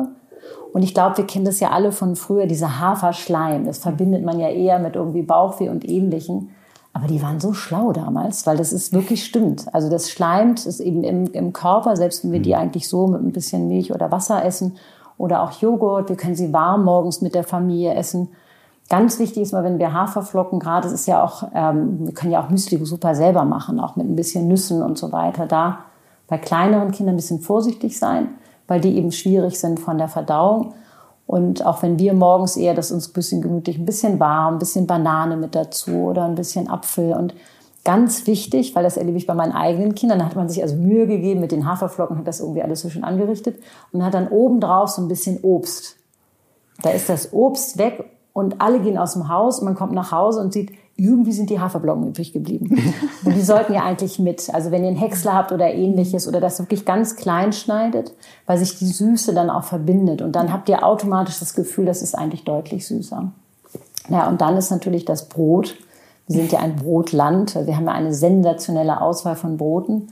Und 0.74 0.82
ich 0.82 0.94
glaube, 0.94 1.18
wir 1.18 1.28
kennen 1.28 1.46
das 1.46 1.60
ja 1.60 1.70
alle 1.70 1.92
von 1.92 2.16
früher, 2.16 2.48
diese 2.48 2.80
Haferschleim. 2.80 3.66
Das 3.66 3.78
verbindet 3.78 4.24
man 4.24 4.40
ja 4.40 4.50
eher 4.50 4.80
mit 4.80 4.96
irgendwie 4.96 5.22
Bauchweh 5.22 5.70
und 5.70 5.88
Ähnlichen. 5.88 6.50
Aber 6.94 7.08
die 7.08 7.22
waren 7.22 7.40
so 7.40 7.54
schlau 7.54 7.92
damals, 7.92 8.46
weil 8.46 8.58
das 8.58 8.72
ist 8.72 8.94
wirklich 8.94 9.26
stimmt. 9.26 9.74
Also 9.74 9.90
das 9.90 10.12
schleimt 10.12 10.66
ist 10.66 10.80
eben 10.80 11.04
im, 11.04 11.26
im 11.34 11.52
Körper, 11.52 11.96
selbst 11.96 12.24
wenn 12.24 12.32
wir 12.32 12.42
die 12.42 12.54
mhm. 12.54 12.60
eigentlich 12.60 12.88
so 12.88 13.08
mit 13.08 13.22
ein 13.22 13.32
bisschen 13.32 13.68
Milch 13.68 13.94
oder 13.94 14.12
Wasser 14.12 14.46
essen 14.46 14.78
oder 15.18 15.42
auch 15.42 15.52
Joghurt. 15.54 16.10
Wir 16.10 16.16
können 16.16 16.36
sie 16.36 16.54
warm 16.54 16.86
morgens 16.86 17.22
mit 17.22 17.34
der 17.34 17.44
Familie 17.44 17.96
essen. 17.96 18.30
Ganz 18.90 19.18
wichtig 19.18 19.44
ist 19.44 19.54
mal, 19.54 19.64
wenn 19.64 19.80
wir 19.80 19.94
Haferflocken, 19.94 20.60
gerade 20.60 20.88
es 20.88 20.94
ist 20.94 21.08
ja 21.08 21.24
auch, 21.24 21.50
ähm, 21.56 22.06
wir 22.06 22.14
können 22.14 22.34
ja 22.34 22.44
auch 22.44 22.50
Müsli 22.50 22.84
super 22.86 23.16
selber 23.16 23.44
machen, 23.46 23.80
auch 23.80 23.96
mit 23.96 24.08
ein 24.08 24.16
bisschen 24.16 24.48
Nüssen 24.48 24.84
und 24.84 24.98
so 24.98 25.12
weiter. 25.12 25.48
Da 25.48 25.80
bei 26.28 26.38
kleineren 26.38 26.92
Kindern 26.92 27.16
ein 27.16 27.18
bisschen 27.18 27.40
vorsichtig 27.40 27.98
sein, 27.98 28.30
weil 28.68 28.82
die 28.82 28.98
eben 28.98 29.12
schwierig 29.12 29.60
sind 29.60 29.80
von 29.80 29.98
der 29.98 30.08
Verdauung. 30.08 30.74
Und 31.26 31.66
auch 31.66 31.82
wenn 31.84 32.00
wir 32.00 32.14
morgens 32.14 32.58
eher 32.58 32.74
das 32.74 32.92
uns 32.92 33.10
ein 33.10 33.14
bisschen 33.14 33.42
gemütlich, 33.42 33.78
ein 33.78 33.86
bisschen 33.86 34.20
warm, 34.20 34.56
ein 34.56 34.60
bisschen 34.60 34.88
Banane 34.88 35.38
mit 35.38 35.56
dazu 35.56 35.92
oder 35.92 36.26
ein 36.26 36.36
bisschen 36.36 36.70
Apfel 36.70 37.14
und 37.14 37.34
ganz 37.84 38.28
wichtig, 38.28 38.76
weil 38.76 38.84
das 38.84 38.98
erlebe 38.98 39.18
ich 39.18 39.28
bei 39.28 39.34
meinen 39.34 39.52
eigenen 39.52 39.96
Kindern, 39.96 40.20
da 40.20 40.26
hat 40.26 40.36
man 40.36 40.50
sich 40.50 40.62
also 40.62 40.76
Mühe 40.76 41.08
gegeben 41.08 41.42
mit 41.42 41.52
den 41.52 41.68
Haferflocken, 41.68 42.18
hat 42.18 42.28
das 42.28 42.40
irgendwie 42.40 42.62
alles 42.62 42.82
so 42.82 42.90
schön 42.90 43.04
angerichtet 43.04 43.62
und 43.92 44.04
hat 44.04 44.14
dann 44.14 44.30
obendrauf 44.30 44.90
so 44.90 45.02
ein 45.02 45.08
bisschen 45.08 45.40
Obst. 45.42 45.98
Da 46.82 46.90
ist 46.90 47.10
das 47.10 47.34
Obst 47.34 47.78
weg 47.78 48.06
und 48.34 48.62
alle 48.62 48.80
gehen 48.80 48.98
aus 48.98 49.14
dem 49.14 49.30
Haus 49.30 49.60
und 49.60 49.66
man 49.66 49.76
kommt 49.76 49.94
nach 49.94 50.12
Hause 50.12 50.40
und 50.42 50.54
sieht, 50.54 50.72
irgendwie 50.96 51.32
sind 51.32 51.50
die 51.50 51.60
Haferblocken 51.60 52.08
übrig 52.08 52.34
geblieben. 52.34 52.78
Und 53.26 53.36
die 53.36 53.42
sollten 53.42 53.74
ja 53.74 53.84
eigentlich 53.84 54.20
mit. 54.20 54.54
Also 54.54 54.72
wenn 54.72 54.84
ihr 54.84 54.90
einen 54.90 54.98
Häcksler 54.98 55.34
habt 55.34 55.52
oder 55.52 55.74
ähnliches 55.74 56.28
oder 56.28 56.40
das 56.40 56.60
wirklich 56.60 56.86
ganz 56.86 57.16
klein 57.16 57.52
schneidet, 57.52 58.14
weil 58.46 58.58
sich 58.58 58.78
die 58.78 58.86
Süße 58.86 59.34
dann 59.34 59.50
auch 59.50 59.64
verbindet. 59.64 60.22
Und 60.22 60.36
dann 60.36 60.54
habt 60.54 60.70
ihr 60.70 60.86
automatisch 60.86 61.40
das 61.40 61.56
Gefühl, 61.56 61.86
das 61.86 62.04
ist 62.04 62.16
eigentlich 62.16 62.44
deutlich 62.44 62.86
süßer. 62.86 63.32
Ja, 64.10 64.28
und 64.28 64.42
dann 64.42 64.56
ist 64.56 64.70
natürlich 64.70 65.06
das 65.06 65.30
Brot. 65.30 65.76
Wir 66.28 66.38
sind 66.38 66.52
ja 66.52 66.60
ein 66.60 66.76
Brotland. 66.76 67.56
Wir 67.56 67.76
haben 67.76 67.86
ja 67.86 67.94
eine 67.94 68.14
sensationelle 68.14 69.02
Auswahl 69.02 69.36
von 69.36 69.58
Broten. 69.58 70.10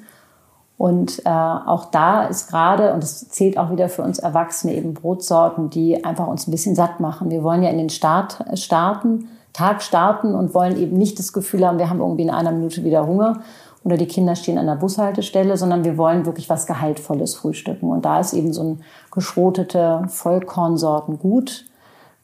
Und 0.77 1.21
äh, 1.25 1.29
auch 1.29 1.85
da 1.85 2.23
ist 2.23 2.49
gerade, 2.49 2.91
und 2.93 3.03
das 3.03 3.29
zählt 3.29 3.59
auch 3.59 3.69
wieder 3.69 3.87
für 3.87 4.01
uns 4.01 4.17
Erwachsene, 4.17 4.73
eben 4.73 4.95
Brotsorten, 4.95 5.69
die 5.69 6.03
einfach 6.03 6.25
uns 6.25 6.47
ein 6.47 6.51
bisschen 6.51 6.73
satt 6.73 6.99
machen. 6.99 7.29
Wir 7.29 7.43
wollen 7.43 7.61
ja 7.61 7.69
in 7.69 7.77
den 7.77 7.91
Start 7.91 8.43
starten 8.55 9.27
Tag 9.53 9.81
starten 9.81 10.33
und 10.33 10.53
wollen 10.53 10.77
eben 10.77 10.97
nicht 10.97 11.19
das 11.19 11.33
Gefühl 11.33 11.65
haben, 11.65 11.77
wir 11.77 11.89
haben 11.89 11.99
irgendwie 11.99 12.23
in 12.23 12.29
einer 12.29 12.51
Minute 12.51 12.83
wieder 12.83 13.05
Hunger 13.05 13.41
oder 13.83 13.97
die 13.97 14.07
Kinder 14.07 14.35
stehen 14.35 14.57
an 14.57 14.67
der 14.67 14.75
Bushaltestelle, 14.75 15.57
sondern 15.57 15.83
wir 15.83 15.97
wollen 15.97 16.25
wirklich 16.25 16.49
was 16.49 16.67
Gehaltvolles 16.67 17.35
frühstücken. 17.35 17.89
Und 17.89 18.05
da 18.05 18.19
ist 18.19 18.33
eben 18.33 18.53
so 18.53 18.63
ein 18.63 18.83
geschrotete 19.11 20.03
Vollkornsorten 20.07 21.17
gut, 21.19 21.65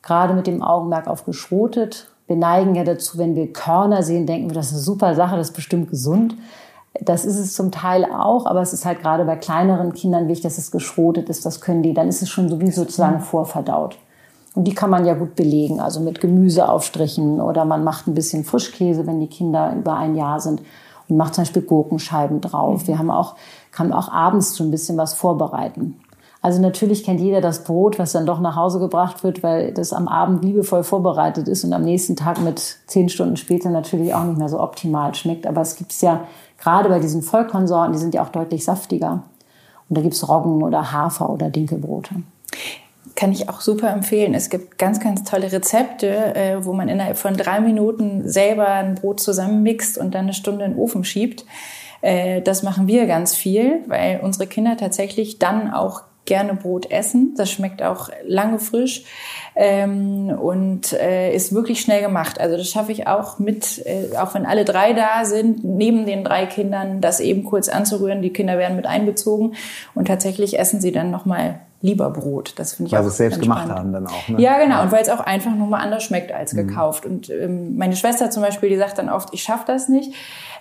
gerade 0.04 0.34
mit 0.34 0.48
dem 0.48 0.62
Augenmerk 0.62 1.08
auf 1.08 1.26
geschrotet. 1.26 2.12
Wir 2.28 2.36
neigen 2.36 2.76
ja 2.76 2.84
dazu, 2.84 3.18
wenn 3.18 3.36
wir 3.36 3.52
Körner 3.54 4.04
sehen, 4.04 4.28
denken 4.28 4.50
wir, 4.50 4.56
das 4.56 4.68
ist 4.68 4.74
eine 4.74 4.82
super 4.82 5.16
Sache, 5.16 5.36
das 5.36 5.50
ist 5.50 5.56
bestimmt 5.56 5.90
gesund. 5.90 6.36
Das 7.02 7.26
ist 7.26 7.38
es 7.38 7.54
zum 7.54 7.72
Teil 7.72 8.06
auch, 8.06 8.46
aber 8.46 8.62
es 8.62 8.74
ist 8.74 8.86
halt 8.86 9.02
gerade 9.02 9.26
bei 9.26 9.36
kleineren 9.36 9.94
Kindern 9.94 10.28
wichtig, 10.28 10.44
dass 10.44 10.58
es 10.58 10.72
geschrotet 10.72 11.30
ist. 11.30 11.46
Das 11.46 11.62
können 11.62 11.84
die, 11.84 11.94
dann 11.94 12.08
ist 12.08 12.22
es 12.22 12.30
schon 12.30 12.50
sowieso 12.50 12.84
sozusagen 12.84 13.20
vorverdaut. 13.20 13.98
Und 14.58 14.64
die 14.64 14.74
kann 14.74 14.90
man 14.90 15.06
ja 15.06 15.14
gut 15.14 15.36
belegen, 15.36 15.80
also 15.80 16.00
mit 16.00 16.20
Gemüseaufstrichen 16.20 17.40
oder 17.42 17.64
man 17.64 17.84
macht 17.84 18.08
ein 18.08 18.16
bisschen 18.16 18.44
Frischkäse, 18.44 19.06
wenn 19.06 19.20
die 19.20 19.28
Kinder 19.28 19.72
über 19.78 19.94
ein 19.94 20.16
Jahr 20.16 20.40
sind 20.40 20.64
und 21.08 21.16
macht 21.16 21.36
zum 21.36 21.44
Beispiel 21.44 21.62
Gurkenscheiben 21.62 22.42
drauf. 22.42 22.88
Wir 22.88 22.98
haben 22.98 23.12
auch, 23.12 23.36
kann 23.72 23.94
auch 23.94 24.12
abends 24.12 24.58
schon 24.58 24.70
ein 24.70 24.72
bisschen 24.72 24.98
was 24.98 25.14
vorbereiten. 25.14 26.00
Also 26.42 26.60
natürlich 26.60 27.04
kennt 27.04 27.20
jeder 27.20 27.40
das 27.40 27.66
Brot, 27.66 28.00
was 28.00 28.14
dann 28.14 28.26
doch 28.26 28.40
nach 28.40 28.56
Hause 28.56 28.80
gebracht 28.80 29.24
wird, 29.24 29.44
weil 29.44 29.74
das 29.74 29.94
am 29.94 30.08
Abend 30.08 30.44
liebevoll 30.44 30.82
vorbereitet 30.84 31.48
ist 31.48 31.64
und 31.64 31.72
am 31.72 31.84
nächsten 31.84 32.16
Tag 32.16 32.42
mit 32.42 32.80
zehn 32.88 33.10
Stunden 33.10 33.38
später 33.38 33.70
natürlich 33.70 34.16
auch 34.16 34.24
nicht 34.24 34.40
mehr 34.40 34.50
so 34.50 34.60
optimal 34.60 35.14
schmeckt. 35.14 35.46
Aber 35.46 35.62
es 35.62 35.76
gibt 35.76 35.92
es 35.92 36.02
ja 36.02 36.22
gerade 36.58 36.90
bei 36.90 36.98
diesen 36.98 37.22
Vollkornsorten, 37.22 37.94
die 37.94 38.00
sind 38.00 38.16
ja 38.16 38.24
auch 38.24 38.30
deutlich 38.30 38.66
saftiger. 38.66 39.22
Und 39.88 39.98
da 40.00 40.02
gibt 40.02 40.16
es 40.16 40.28
Roggen 40.28 40.64
oder 40.64 40.92
Hafer 40.94 41.30
oder 41.30 41.52
Dinkelbrote 41.52 42.16
kann 43.18 43.32
ich 43.32 43.50
auch 43.50 43.62
super 43.62 43.92
empfehlen. 43.92 44.36
Es 44.36 44.50
gibt 44.50 44.78
ganz, 44.78 45.00
ganz 45.00 45.24
tolle 45.24 45.52
Rezepte, 45.52 46.36
äh, 46.36 46.64
wo 46.64 46.72
man 46.72 46.88
innerhalb 46.88 47.18
von 47.18 47.36
drei 47.36 47.60
Minuten 47.60 48.30
selber 48.30 48.68
ein 48.68 48.94
Brot 48.94 49.20
zusammenmixt 49.20 49.98
und 49.98 50.14
dann 50.14 50.26
eine 50.26 50.34
Stunde 50.34 50.64
in 50.64 50.74
den 50.74 50.80
Ofen 50.80 51.04
schiebt. 51.04 51.44
Äh, 52.02 52.44
das 52.44 52.62
machen 52.62 52.88
wir 52.88 53.08
ganz 53.08 53.36
viel, 53.36 53.80
weil 53.88 54.20
unsere 54.22 54.46
Kinder 54.46 54.78
tatsächlich 54.78 55.40
dann 55.40 55.74
auch 55.74 56.04
gerne 56.26 56.54
Brot 56.54 56.92
essen. 56.92 57.34
Das 57.36 57.50
schmeckt 57.50 57.82
auch 57.82 58.10
lange 58.24 58.60
frisch 58.60 59.04
ähm, 59.56 60.30
und 60.30 60.94
äh, 60.94 61.34
ist 61.34 61.56
wirklich 61.56 61.82
schnell 61.82 62.04
gemacht. 62.04 62.40
Also 62.40 62.56
das 62.56 62.70
schaffe 62.70 62.92
ich 62.92 63.08
auch 63.08 63.40
mit, 63.40 63.84
äh, 63.88 64.16
auch 64.16 64.36
wenn 64.36 64.46
alle 64.46 64.64
drei 64.64 64.94
da 64.94 65.26
sind, 65.26 65.64
neben 65.64 66.06
den 66.06 66.24
drei 66.24 66.46
Kindern, 66.46 67.02
das 67.02 67.20
eben 67.20 67.46
kurz 67.46 67.68
anzurühren. 67.68 68.22
Die 68.22 68.34
Kinder 68.34 68.60
werden 68.60 68.76
mit 68.76 68.86
einbezogen 68.86 69.56
und 69.96 70.08
tatsächlich 70.08 70.60
essen 70.60 70.82
sie 70.82 70.92
dann 70.92 71.10
nochmal 71.10 71.62
lieber 71.82 72.10
Brot. 72.10 72.54
Das 72.58 72.74
finde 72.74 72.88
ich 72.88 72.94
weil 72.94 73.00
auch 73.00 73.04
sie 73.04 73.10
es 73.10 73.18
selbst 73.18 73.42
gemacht 73.42 73.70
haben 73.70 73.94
dann 73.94 74.08
auch. 74.08 74.28
Ne? 74.28 74.42
Ja, 74.42 74.58
genau. 74.60 74.82
Und 74.82 74.92
weil 74.92 75.02
es 75.02 75.10
auch 75.10 75.20
einfach 75.20 75.54
nochmal 75.54 75.82
anders 75.82 76.04
schmeckt 76.04 76.32
als 76.32 76.54
mhm. 76.54 76.68
gekauft. 76.68 77.06
Und 77.06 77.30
ähm, 77.30 77.78
meine 77.78 77.96
Schwester 77.96 78.32
zum 78.32 78.42
Beispiel, 78.42 78.70
die 78.70 78.78
sagt 78.78 78.98
dann 78.98 79.10
oft, 79.10 79.34
ich 79.34 79.44
schaffe 79.44 79.64
das 79.68 79.88
nicht. 79.88 80.14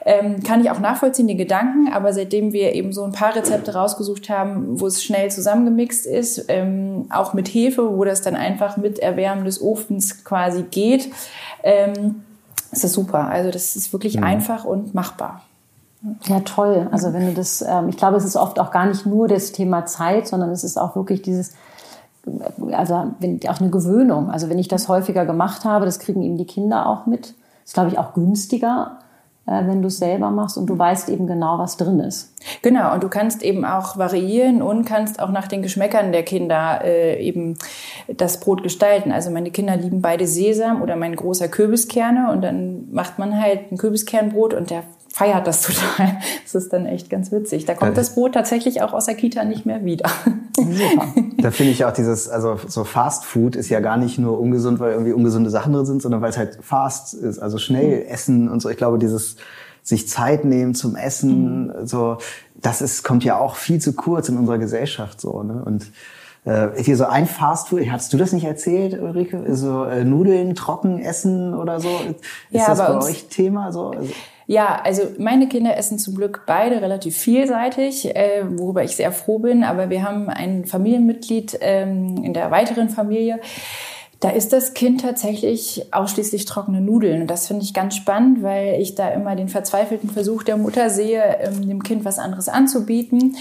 Ähm, 0.05 0.43
kann 0.43 0.61
ich 0.61 0.71
auch 0.71 0.79
nachvollziehen, 0.79 1.27
die 1.27 1.37
Gedanken. 1.37 1.93
Aber 1.93 2.13
seitdem 2.13 2.53
wir 2.53 2.75
eben 2.75 2.93
so 2.93 3.05
ein 3.05 3.13
paar 3.13 3.35
Rezepte 3.35 3.75
rausgesucht 3.75 4.29
haben, 4.29 4.79
wo 4.81 4.87
es 4.87 5.03
schnell 5.03 5.31
zusammengemixt 5.31 6.07
ist, 6.07 6.45
ähm, 6.49 7.07
auch 7.11 7.33
mit 7.33 7.49
Hefe, 7.49 7.97
wo 7.97 8.05
das 8.05 8.21
dann 8.21 8.37
einfach 8.37 8.77
mit 8.77 8.99
Erwärmen 8.99 9.45
des 9.45 9.63
Ofens 9.63 10.23
quasi 10.25 10.65
geht, 10.65 11.09
ähm, 11.63 12.23
ist 12.71 12.85
das 12.85 12.93
super. 12.93 13.29
Also 13.29 13.51
das 13.51 13.75
ist 13.75 13.93
wirklich 13.93 14.19
mhm. 14.19 14.25
einfach 14.25 14.65
und 14.65 14.95
machbar. 14.95 15.43
Ja, 16.27 16.41
toll. 16.41 16.89
Also 16.93 17.13
wenn 17.13 17.27
du 17.27 17.35
das, 17.35 17.63
ähm, 17.63 17.89
ich 17.89 17.97
glaube, 17.97 18.17
es 18.17 18.25
ist 18.25 18.37
oft 18.37 18.61
auch 18.61 18.71
gar 18.71 18.87
nicht 18.87 19.07
nur 19.07 19.29
das 19.29 19.53
Thema 19.53 19.87
Zeit, 19.87 20.29
sondern 20.29 20.51
es 20.51 20.63
ist 20.63 20.77
auch 20.77 20.95
wirklich 20.95 21.23
dieses, 21.23 21.55
also 22.73 23.13
wenn, 23.19 23.41
auch 23.49 23.61
eine 23.61 23.71
Gewöhnung. 23.71 24.31
Also 24.31 24.49
wenn 24.49 24.59
ich 24.59 24.69
das 24.69 24.89
häufiger 24.89 25.27
gemacht 25.27 25.65
habe, 25.65 25.85
das 25.85 25.99
kriegen 25.99 26.23
eben 26.23 26.37
die 26.37 26.47
Kinder 26.47 26.87
auch 26.87 27.07
mit. 27.07 27.35
Ist, 27.65 27.75
glaube 27.75 27.89
ich, 27.91 27.99
auch 27.99 28.15
günstiger, 28.15 28.99
äh, 29.47 29.67
wenn 29.67 29.83
du 29.83 29.89
es 29.89 29.99
selber 29.99 30.31
machst 30.31 30.57
und 30.59 30.67
du 30.67 30.79
weißt 30.79 31.09
eben 31.09 31.27
genau, 31.27 31.59
was 31.59 31.77
drin 31.77 31.99
ist. 31.99 32.33
Genau, 32.63 32.95
und 32.95 33.03
du 33.03 33.09
kannst 33.09 33.43
eben 33.43 33.65
auch 33.65 33.97
variieren 33.97 34.63
und 34.63 34.85
kannst 34.85 35.21
auch 35.21 35.31
nach 35.31 35.49
den 35.49 35.63
Geschmäckern 35.63 36.13
der 36.13 36.23
Kinder 36.23 36.85
äh, 36.85 37.21
eben 37.21 37.57
das 38.07 38.39
Brot 38.39 38.63
gestalten. 38.63 39.11
Also 39.11 39.31
meine 39.31 39.51
Kinder 39.51 39.77
lieben 39.77 40.03
beide 40.03 40.29
Sesam 40.29 40.83
oder 40.83 40.95
mein 40.95 41.17
großer 41.17 41.49
Kürbiskerne 41.49 42.31
und 42.31 42.43
dann 42.43 42.93
macht 42.93 43.19
man 43.19 43.41
halt 43.41 43.73
ein 43.73 43.79
Kürbiskernbrot 43.79 44.55
und 44.55 44.71
der 44.71 44.85
feiert 45.17 45.47
das 45.47 45.63
total. 45.67 46.19
Das 46.43 46.55
ist 46.55 46.73
dann 46.75 46.85
echt 46.85 47.09
ganz 47.09 47.33
witzig. 47.33 47.65
Da 47.65 47.73
kommt 47.75 47.97
das 47.97 48.15
Brot 48.15 48.35
tatsächlich 48.35 48.83
auch 48.83 48.93
aus 48.93 49.07
der 49.07 49.15
Kita 49.15 49.45
nicht 49.45 49.65
mehr 49.65 49.85
wieder. 49.85 50.11
Super. 50.57 51.07
Da 51.39 51.51
finde 51.51 51.73
ich 51.73 51.85
auch 51.85 51.93
dieses, 51.93 52.29
also 52.29 52.59
so 52.67 52.83
Fast 52.83 53.25
Food 53.25 53.57
ist 53.57 53.69
ja 53.69 53.81
gar 53.81 53.99
nicht 53.99 54.19
nur 54.19 54.41
ungesund, 54.41 54.81
weil 54.81 54.93
irgendwie 54.93 55.13
ungesunde 55.13 55.49
Sachen 55.49 55.73
drin 55.73 55.87
sind, 55.87 56.03
sondern 56.03 56.23
weil 56.23 56.31
es 56.31 56.39
halt 56.39 56.59
fast 56.61 57.15
ist, 57.15 57.39
also 57.39 57.59
schnell 57.59 58.01
mhm. 58.01 58.09
essen 58.09 58.49
und 58.49 58.61
so. 58.61 58.69
Ich 58.69 58.77
glaube, 58.77 58.99
dieses 58.99 59.37
sich 59.83 60.09
Zeit 60.09 60.45
nehmen 60.45 60.75
zum 60.75 60.97
Essen, 60.97 61.69
mhm. 61.69 61.87
so, 61.87 62.19
das 62.57 62.81
ist, 62.81 63.05
kommt 63.05 63.23
ja 63.23 63.39
auch 63.39 63.55
viel 63.55 63.81
zu 63.81 63.93
kurz 63.93 64.29
in 64.29 64.37
unserer 64.39 64.59
Gesellschaft 64.59 65.21
so, 65.21 65.43
ne? 65.43 65.63
Und 65.65 65.93
äh, 66.45 66.83
hier 66.83 66.97
so 66.97 67.05
ein 67.05 67.27
Fastfood, 67.27 67.89
hattest 67.91 68.13
du 68.13 68.17
das 68.17 68.33
nicht 68.33 68.45
erzählt, 68.45 69.01
Ulrike? 69.01 69.55
So 69.55 69.85
äh, 69.85 70.05
Nudeln 70.05 70.55
trocken 70.55 70.99
essen 70.99 71.55
oder 71.55 71.81
so? 71.81 71.89
Ist 71.89 72.17
ja, 72.51 72.67
das 72.69 72.79
bei, 72.79 72.87
bei 72.87 73.05
euch 73.05 73.29
Thema? 73.29 73.73
So? 73.73 73.91
Also, 73.91 74.13
ja, 74.49 74.81
also 74.83 75.03
meine 75.19 75.49
Kinder 75.49 75.77
essen 75.77 75.99
zum 75.99 76.15
Glück 76.15 76.43
beide 76.47 76.81
relativ 76.81 77.17
vielseitig, 77.17 78.15
äh, 78.15 78.45
worüber 78.49 78.85
ich 78.85 78.95
sehr 78.95 79.11
froh 79.11 79.41
bin. 79.41 79.65
Aber 79.65 79.91
wir 79.91 80.05
haben 80.05 80.29
ein 80.29 80.65
Familienmitglied 80.67 81.59
ähm, 81.61 82.23
in 82.23 82.33
der 82.33 82.53
weiteren 82.53 82.89
Familie, 82.89 83.41
Da 84.27 84.33
ist 84.33 84.53
das 84.53 84.75
Kind 84.75 85.03
tatsächlich 85.03 85.87
ausschließlich 85.93 86.47
trockene 86.47 86.81
Nudeln. 86.81 87.21
Und 87.21 87.31
das 87.31 87.47
finde 87.47 87.63
ich 87.63 87.73
ganz 87.73 87.95
spannend, 87.95 88.43
weil 88.43 88.81
ich 88.81 88.97
da 88.97 89.11
immer 89.11 89.37
den 89.37 89.49
verzweifelten 89.49 90.11
Versuch 90.11 90.43
der 90.43 90.57
Mutter 90.57 90.91
sehe, 90.91 91.23
ähm, 91.39 91.69
dem 91.69 91.85
Kind 91.85 92.05
was 92.05 92.19
anderes 92.19 92.49
anzubieten. 92.49 93.37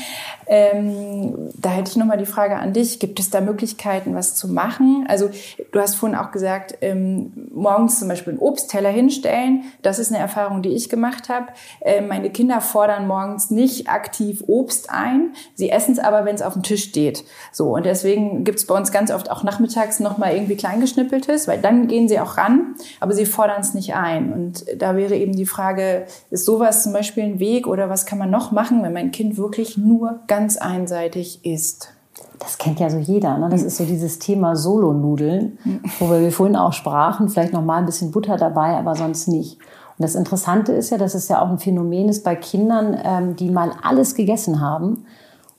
Ähm, 0.46 1.50
da 1.56 1.70
hätte 1.72 1.90
ich 1.90 1.98
nochmal 1.98 2.20
die 2.20 2.28
Frage 2.28 2.58
an 2.58 2.72
dich. 2.72 3.00
Gibt 3.00 3.20
es 3.20 3.32
da 3.32 3.42
Möglichkeiten, 3.42 4.14
was 4.14 4.36
zu 4.36 4.48
machen? 4.48 5.08
Also 5.10 5.32
du 5.72 5.80
hast 5.80 5.96
vorhin 5.96 6.16
auch 6.16 6.30
gesagt, 6.30 6.78
ähm, 6.82 7.32
morgens 7.52 7.98
zum 7.98 8.08
Beispiel 8.08 8.34
einen 8.34 8.42
Obstteller 8.44 8.90
hinstellen. 8.90 9.64
Das 9.82 9.98
ist 9.98 10.12
eine 10.12 10.22
Erfahrung, 10.22 10.62
die 10.62 10.70
ich 10.70 10.90
gemacht 10.90 11.30
habe. 11.30 11.48
Äh, 11.80 12.02
meine 12.02 12.30
Kinder 12.30 12.62
fordern 12.62 13.08
morgens 13.08 13.50
nicht 13.50 13.90
aktiv 13.90 14.44
Obst 14.46 14.92
ein. 14.92 15.34
Sie 15.56 15.72
essen 15.72 15.94
es 15.94 16.00
aber, 16.00 16.26
wenn 16.26 16.36
es 16.36 16.44
auf 16.44 16.54
dem 16.54 16.62
Tisch 16.62 16.84
steht. 16.84 17.24
So, 17.52 17.74
und 17.74 17.88
deswegen 17.88 18.44
gibt 18.44 18.60
es 18.60 18.68
bei 18.68 18.78
uns 18.78 18.92
ganz 18.92 19.10
oft 19.10 19.32
auch 19.32 19.42
nachmittags 19.42 20.00
nochmal 20.00 20.36
irgendwie 20.36 20.58
Kleingeschnippeltes, 20.76 21.48
weil 21.48 21.60
dann 21.60 21.88
gehen 21.88 22.08
sie 22.08 22.20
auch 22.20 22.38
ran, 22.38 22.76
aber 23.00 23.14
sie 23.14 23.26
fordern 23.26 23.62
es 23.62 23.74
nicht 23.74 23.96
ein. 23.96 24.34
Und 24.34 24.66
da 24.78 24.96
wäre 24.96 25.16
eben 25.16 25.34
die 25.34 25.46
Frage, 25.46 26.06
ist 26.30 26.46
sowas 26.46 26.84
zum 26.84 26.94
Beispiel 26.94 27.24
ein 27.24 27.40
Weg 27.40 27.68
oder 27.68 27.90
was 27.90 28.06
kann 28.06 28.20
man 28.20 28.30
noch 28.30 28.52
machen, 28.52 28.84
wenn 28.84 28.94
mein 28.94 29.12
Kind 29.12 29.38
wirklich 29.38 29.78
nur 29.78 30.20
ganz 30.28 30.58
einseitig 30.58 31.46
isst? 31.46 31.90
Das 32.40 32.58
kennt 32.58 32.80
ja 32.80 32.90
so 32.90 32.98
jeder. 32.98 33.38
Ne? 33.38 33.50
Das 33.50 33.64
ist 33.64 33.78
so 33.78 33.86
dieses 33.86 34.20
Thema 34.20 34.56
Solo-Nudeln, 34.56 35.58
wo 36.00 36.10
wir 36.10 36.32
vorhin 36.32 36.56
auch 36.56 36.74
sprachen. 36.74 37.30
Vielleicht 37.30 37.54
noch 37.54 37.64
mal 37.64 37.78
ein 37.78 37.86
bisschen 37.86 38.12
Butter 38.12 38.38
dabei, 38.38 38.76
aber 38.76 38.96
sonst 38.96 39.28
nicht. 39.28 39.58
Und 39.98 40.04
das 40.04 40.16
Interessante 40.16 40.74
ist 40.74 40.90
ja, 40.90 40.98
dass 40.98 41.16
es 41.16 41.30
ja 41.30 41.42
auch 41.42 41.50
ein 41.50 41.60
Phänomen 41.60 42.10
ist 42.10 42.24
bei 42.26 42.36
Kindern, 42.36 43.00
ähm, 43.02 43.36
die 43.38 43.50
mal 43.50 43.72
alles 43.82 44.16
gegessen 44.16 44.60
haben 44.60 45.06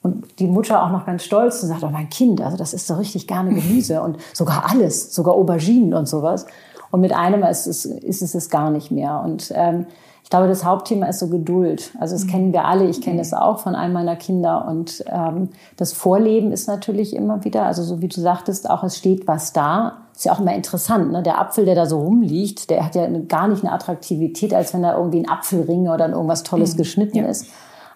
und 0.06 0.38
die 0.38 0.46
Mutter 0.46 0.84
auch 0.84 0.90
noch 0.90 1.04
ganz 1.04 1.24
stolz 1.24 1.62
und 1.62 1.68
sagt, 1.68 1.82
oh 1.82 1.90
mein 1.90 2.08
Kind, 2.08 2.40
also 2.40 2.56
das 2.56 2.72
ist 2.72 2.86
so 2.86 2.94
richtig 2.94 3.26
gerne 3.26 3.52
Gemüse 3.52 4.00
und 4.02 4.18
sogar 4.32 4.70
alles, 4.70 5.14
sogar 5.14 5.34
Auberginen 5.34 5.94
und 5.94 6.06
sowas. 6.06 6.46
Und 6.90 7.00
mit 7.00 7.12
einem 7.12 7.42
ist 7.42 7.66
es, 7.66 7.84
ist 7.84 8.22
es 8.22 8.34
es 8.34 8.48
gar 8.48 8.70
nicht 8.70 8.90
mehr. 8.90 9.20
Und 9.24 9.52
ähm, 9.54 9.86
ich 10.22 10.30
glaube, 10.30 10.48
das 10.48 10.64
Hauptthema 10.64 11.06
ist 11.06 11.18
so 11.18 11.28
Geduld. 11.28 11.92
Also 12.00 12.14
das 12.14 12.24
mhm. 12.24 12.30
kennen 12.30 12.52
wir 12.52 12.64
alle. 12.64 12.86
Ich 12.86 13.00
kenne 13.00 13.20
es 13.20 13.32
auch 13.32 13.58
von 13.58 13.74
einem 13.74 13.92
meiner 13.92 14.16
Kinder. 14.16 14.66
Und 14.68 15.04
ähm, 15.08 15.50
das 15.76 15.92
Vorleben 15.92 16.52
ist 16.52 16.68
natürlich 16.68 17.14
immer 17.14 17.44
wieder, 17.44 17.64
also 17.64 17.82
so 17.82 18.00
wie 18.00 18.08
du 18.08 18.20
sagtest, 18.20 18.68
auch 18.70 18.82
es 18.82 18.96
steht 18.96 19.28
was 19.28 19.52
da. 19.52 19.98
Ist 20.14 20.24
ja 20.24 20.32
auch 20.32 20.40
immer 20.40 20.54
interessant. 20.54 21.12
Ne? 21.12 21.22
Der 21.22 21.40
Apfel, 21.40 21.64
der 21.64 21.74
da 21.74 21.86
so 21.86 22.00
rumliegt, 22.00 22.70
der 22.70 22.84
hat 22.84 22.94
ja 22.94 23.06
gar 23.28 23.46
nicht 23.48 23.62
eine 23.62 23.72
Attraktivität, 23.72 24.54
als 24.54 24.72
wenn 24.74 24.82
da 24.82 24.96
irgendwie 24.96 25.18
ein 25.18 25.28
Apfelring 25.28 25.88
oder 25.88 26.08
irgendwas 26.08 26.42
Tolles 26.42 26.74
mhm. 26.74 26.78
geschnitten 26.78 27.18
ja. 27.18 27.26
ist. 27.26 27.46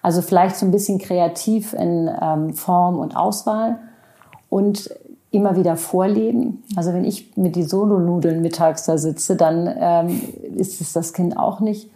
Also 0.02 0.22
vielleicht 0.22 0.56
so 0.56 0.66
ein 0.66 0.70
bisschen 0.70 0.98
kreativ 0.98 1.72
in 1.74 2.10
ähm, 2.20 2.54
Form 2.54 2.98
und 2.98 3.16
Auswahl 3.16 3.78
und 4.48 4.90
immer 5.30 5.56
wieder 5.56 5.76
vorleben. 5.76 6.62
Also 6.76 6.92
wenn 6.92 7.04
ich 7.04 7.36
mit 7.36 7.54
die 7.54 7.62
Solo-Nudeln 7.62 8.42
mittags 8.42 8.84
da 8.84 8.98
sitze, 8.98 9.36
dann 9.36 9.72
ähm, 9.78 10.20
ist 10.56 10.80
es 10.80 10.92
das 10.92 11.12
Kind 11.12 11.36
auch 11.36 11.60
nicht. 11.60 11.90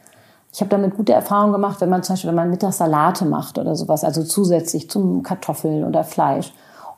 Ich 0.52 0.60
habe 0.60 0.68
damit 0.68 0.96
gute 0.96 1.12
Erfahrungen 1.12 1.52
gemacht, 1.52 1.80
wenn 1.80 1.88
man 1.88 2.04
zum 2.04 2.12
Beispiel, 2.12 2.28
wenn 2.28 2.36
man 2.36 2.50
mittags 2.50 2.78
Salate 2.78 3.24
macht 3.24 3.58
oder 3.58 3.74
sowas, 3.74 4.04
also 4.04 4.22
zusätzlich 4.22 4.88
zum 4.88 5.24
Kartoffeln 5.24 5.82
oder 5.82 6.04
Fleisch 6.04 6.52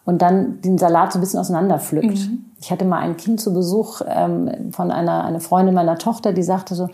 und 0.04 0.20
dann 0.20 0.60
den 0.60 0.76
Salat 0.76 1.12
so 1.12 1.18
ein 1.18 1.20
bisschen 1.20 1.40
auseinanderpflückt. 1.40 2.28
Mhm. 2.28 2.44
Ich 2.60 2.70
hatte 2.70 2.84
mal 2.84 2.98
ein 2.98 3.16
Kind 3.16 3.40
zu 3.40 3.54
Besuch 3.54 4.02
ähm, 4.06 4.72
von 4.72 4.90
einer 4.90 5.25
eine 5.25 5.40
Freundin 5.40 5.75
meiner 5.75 5.96
Tochter, 5.96 6.32
die 6.32 6.42
sagte 6.42 6.75
so, 6.75 6.88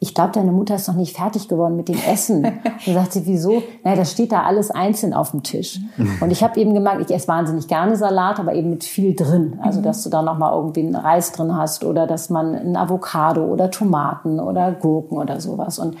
ich 0.00 0.14
glaube, 0.14 0.32
deine 0.32 0.52
Mutter 0.52 0.74
ist 0.74 0.88
noch 0.88 0.96
nicht 0.96 1.16
fertig 1.16 1.48
geworden 1.48 1.76
mit 1.76 1.88
dem 1.88 1.98
Essen. 1.98 2.42
Dann 2.86 2.94
sagt 2.94 3.12
sie, 3.12 3.26
wieso? 3.26 3.62
Naja, 3.84 3.96
das 3.96 4.12
steht 4.12 4.32
da 4.32 4.42
alles 4.42 4.70
einzeln 4.70 5.14
auf 5.14 5.30
dem 5.30 5.42
Tisch. 5.42 5.80
Und 6.20 6.30
ich 6.30 6.42
habe 6.42 6.60
eben 6.60 6.74
gemerkt, 6.74 7.00
ich 7.00 7.14
esse 7.14 7.28
wahnsinnig 7.28 7.68
gerne 7.68 7.96
Salat, 7.96 8.38
aber 8.38 8.54
eben 8.54 8.70
mit 8.70 8.84
viel 8.84 9.14
drin. 9.14 9.58
Also, 9.62 9.80
dass 9.80 10.02
du 10.02 10.10
da 10.10 10.22
nochmal 10.22 10.52
irgendwie 10.54 10.80
einen 10.80 10.96
Reis 10.96 11.32
drin 11.32 11.56
hast 11.56 11.84
oder 11.84 12.06
dass 12.06 12.28
man 12.28 12.54
ein 12.54 12.76
Avocado 12.76 13.44
oder 13.44 13.70
Tomaten 13.70 14.40
oder 14.40 14.72
Gurken 14.72 15.16
oder 15.16 15.40
sowas. 15.40 15.78
Und 15.78 15.96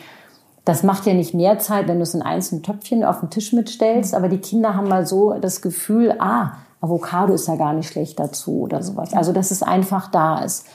das 0.64 0.82
macht 0.82 1.06
ja 1.06 1.14
nicht 1.14 1.34
mehr 1.34 1.58
Zeit, 1.58 1.88
wenn 1.88 1.96
du 1.98 2.02
es 2.02 2.14
in 2.14 2.22
einzelnen 2.22 2.62
Töpfchen 2.62 3.04
auf 3.04 3.20
den 3.20 3.30
Tisch 3.30 3.52
mitstellst, 3.52 4.14
aber 4.14 4.28
die 4.28 4.38
Kinder 4.38 4.74
haben 4.74 4.88
mal 4.88 5.06
so 5.06 5.34
das 5.34 5.60
Gefühl, 5.60 6.14
ah, 6.18 6.52
Avocado 6.80 7.32
ist 7.32 7.48
ja 7.48 7.56
gar 7.56 7.72
nicht 7.72 7.90
schlecht 7.90 8.18
dazu 8.18 8.62
oder 8.62 8.82
sowas. 8.82 9.14
Also, 9.14 9.32
dass 9.32 9.50
es 9.50 9.62
einfach 9.62 10.10
da 10.10 10.38
ist 10.40 10.66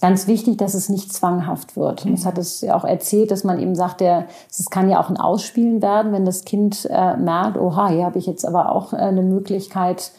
ganz 0.00 0.26
wichtig, 0.26 0.56
dass 0.58 0.74
es 0.74 0.88
nicht 0.88 1.12
zwanghaft 1.12 1.76
wird. 1.76 2.04
Und 2.04 2.12
das 2.12 2.26
hat 2.26 2.38
es 2.38 2.60
ja 2.60 2.74
auch 2.74 2.84
erzählt, 2.84 3.30
dass 3.30 3.44
man 3.44 3.58
eben 3.60 3.74
sagt, 3.74 4.00
der, 4.00 4.26
es 4.50 4.70
kann 4.70 4.88
ja 4.88 5.00
auch 5.00 5.10
ein 5.10 5.18
Ausspielen 5.18 5.82
werden, 5.82 6.12
wenn 6.12 6.24
das 6.24 6.44
Kind 6.44 6.88
äh, 6.90 7.16
merkt, 7.16 7.58
oha, 7.58 7.88
hier 7.88 8.04
habe 8.04 8.18
ich 8.18 8.26
jetzt 8.26 8.46
aber 8.46 8.72
auch 8.72 8.92
äh, 8.92 8.96
eine 8.96 9.22
Möglichkeit, 9.22 10.12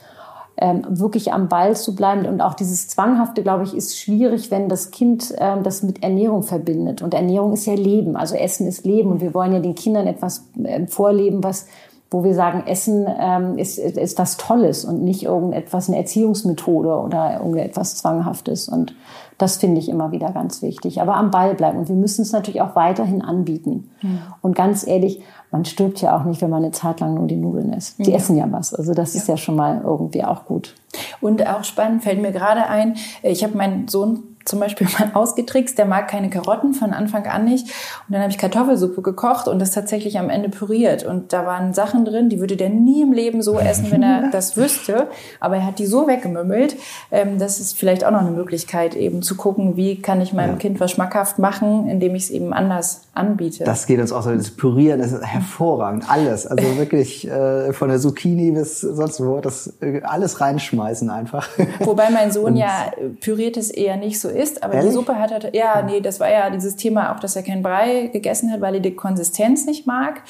ähm, 0.58 0.84
wirklich 0.88 1.34
am 1.34 1.48
Ball 1.48 1.76
zu 1.76 1.96
bleiben. 1.96 2.26
Und 2.26 2.42
auch 2.42 2.54
dieses 2.54 2.88
Zwanghafte, 2.88 3.42
glaube 3.42 3.64
ich, 3.64 3.76
ist 3.76 3.98
schwierig, 3.98 4.52
wenn 4.52 4.70
das 4.70 4.92
Kind 4.92 5.34
ähm, 5.38 5.64
das 5.64 5.82
mit 5.82 6.04
Ernährung 6.04 6.44
verbindet. 6.44 7.02
Und 7.02 7.14
Ernährung 7.14 7.54
ist 7.54 7.66
ja 7.66 7.74
Leben, 7.74 8.16
also 8.16 8.36
Essen 8.36 8.68
ist 8.68 8.86
Leben. 8.86 9.12
Und 9.12 9.22
wir 9.22 9.34
wollen 9.34 9.54
ja 9.54 9.60
den 9.60 9.76
Kindern 9.76 10.06
etwas 10.06 10.46
äh, 10.64 10.86
vorleben, 10.86 11.44
was 11.44 11.66
wo 12.12 12.26
wir 12.26 12.36
sagen, 12.36 12.68
Essen 12.68 13.08
ähm, 13.20 13.58
ist, 13.58 13.80
ist 13.80 14.20
was 14.20 14.36
Tolles 14.36 14.84
und 14.84 15.02
nicht 15.02 15.24
irgendetwas, 15.24 15.88
eine 15.88 15.98
Erziehungsmethode 15.98 16.90
oder 16.90 17.38
irgendetwas 17.38 17.96
Zwanghaftes. 17.96 18.68
Und 18.68 18.94
das 19.38 19.56
finde 19.56 19.80
ich 19.80 19.88
immer 19.88 20.12
wieder 20.12 20.32
ganz 20.32 20.62
wichtig. 20.62 21.02
Aber 21.02 21.16
am 21.16 21.32
Ball 21.32 21.56
bleiben. 21.56 21.80
Und 21.80 21.88
wir 21.88 21.96
müssen 21.96 22.24
es 22.24 22.34
natürlich 22.34 22.62
auch 22.62 22.76
weiterhin 22.76 23.22
anbieten. 23.22 23.90
Mhm. 24.02 24.20
Und 24.42 24.56
ganz 24.58 24.86
ehrlich, 24.86 25.24
man 25.52 25.64
stirbt 25.64 26.02
ja 26.02 26.18
auch 26.18 26.26
nicht, 26.26 26.42
wenn 26.42 26.50
man 26.50 26.64
eine 26.64 26.74
Zeit 26.74 27.00
lang 27.00 27.14
nur 27.14 27.28
die 27.28 27.38
Nudeln 27.38 27.72
isst. 27.72 27.98
Die 28.00 28.12
ja. 28.12 28.18
essen 28.18 28.36
ja 28.36 28.46
was. 28.52 28.74
Also 28.74 28.94
das 28.94 29.14
ja. 29.14 29.22
ist 29.22 29.28
ja 29.30 29.38
schon 29.38 29.56
mal 29.56 29.82
irgendwie 29.82 30.26
auch 30.26 30.46
gut. 30.46 30.76
Und 31.22 31.48
auch 31.48 31.64
spannend 31.64 32.04
fällt 32.04 32.22
mir 32.22 32.34
gerade 32.34 32.68
ein, 32.68 32.98
ich 33.24 33.42
habe 33.42 33.58
meinen 33.58 33.88
Sohn 33.88 34.31
zum 34.52 34.60
Beispiel 34.60 34.88
mal 35.00 35.12
ausgetrickst, 35.14 35.78
der 35.78 35.86
mag 35.86 36.10
keine 36.10 36.30
Karotten 36.30 36.74
von 36.74 36.94
Anfang 36.94 37.26
an 37.26 37.46
nicht. 37.46 37.68
Und 38.08 38.14
dann 38.14 38.22
habe 38.22 38.32
ich 38.32 38.38
Kartoffelsuppe 38.38 39.02
gekocht 39.02 39.48
und 39.48 39.60
das 39.60 39.72
tatsächlich 39.72 40.20
am 40.20 40.30
Ende 40.30 40.50
püriert. 40.50 41.04
Und 41.04 41.34
da 41.34 41.46
waren 41.46 41.74
Sachen 41.74 42.06
drin, 42.06 42.30
die 42.30 42.40
würde 42.40 42.58
der 42.58 42.70
nie 42.70 43.02
im 43.02 43.14
Leben 43.14 43.42
so 43.42 43.58
essen, 43.58 43.90
wenn 43.92 44.04
er 44.04 44.30
das 44.32 44.58
wüsste. 44.58 45.08
Aber 45.40 45.56
er 45.56 45.66
hat 45.66 45.80
die 45.80 45.86
so 45.86 46.06
weggemümmelt. 46.06 46.76
Ähm, 47.12 47.40
das 47.40 47.60
ist 47.60 47.78
vielleicht 47.78 48.04
auch 48.04 48.12
noch 48.12 48.20
eine 48.20 48.32
Möglichkeit, 48.32 48.96
eben 48.96 49.22
zu 49.24 49.36
gucken, 49.36 49.78
wie 49.78 50.02
kann 50.02 50.20
ich 50.20 50.34
meinem 50.34 50.52
ja. 50.52 50.58
Kind 50.58 50.80
was 50.80 50.92
schmackhaft 50.92 51.40
machen, 51.40 51.88
indem 51.88 52.14
ich 52.14 52.24
es 52.24 52.30
eben 52.30 52.52
anders 52.54 53.04
anbiete. 53.14 53.64
Das 53.64 53.88
geht 53.88 54.02
uns 54.02 54.12
auch 54.12 54.24
so. 54.24 54.36
Das 54.36 54.52
Pürieren 54.52 55.00
das 55.00 55.14
ist 55.14 55.26
hervorragend. 55.26 56.06
Alles. 56.10 56.46
Also 56.46 56.66
wirklich 56.78 57.26
äh, 57.26 57.72
von 57.72 57.88
der 57.88 58.00
Zucchini 58.00 58.52
bis 58.52 58.82
sonst 58.82 59.24
wo. 59.24 59.40
Das 59.40 59.74
äh, 59.82 60.02
alles 60.04 60.42
reinschmeißen 60.42 61.10
einfach. 61.10 61.48
Wobei 61.80 62.10
mein 62.10 62.34
Sohn 62.34 62.58
ja 62.58 62.92
püriert 63.22 63.56
es 63.56 63.70
eher 63.70 63.96
nicht 63.96 64.20
so 64.20 64.28
isst, 64.42 64.64
aber 64.64 64.74
Ehrlich? 64.74 64.90
die 64.90 64.96
Suppe 64.96 65.18
hat 65.18 65.32
er, 65.32 65.56
ja, 65.56 65.82
nee, 65.82 66.02
das 66.02 66.20
war 66.20 66.30
ja 66.30 66.50
dieses 66.50 66.76
Thema 66.76 67.14
auch, 67.14 67.20
dass 67.20 67.36
er 67.36 67.44
kein 67.44 67.62
Brei 67.62 68.10
gegessen 68.12 68.52
hat, 68.52 68.62
weil 68.62 68.76
er 68.76 68.80
die 68.80 68.96
Konsistenz 68.96 69.66
nicht 69.66 69.88
mag. 69.88 70.22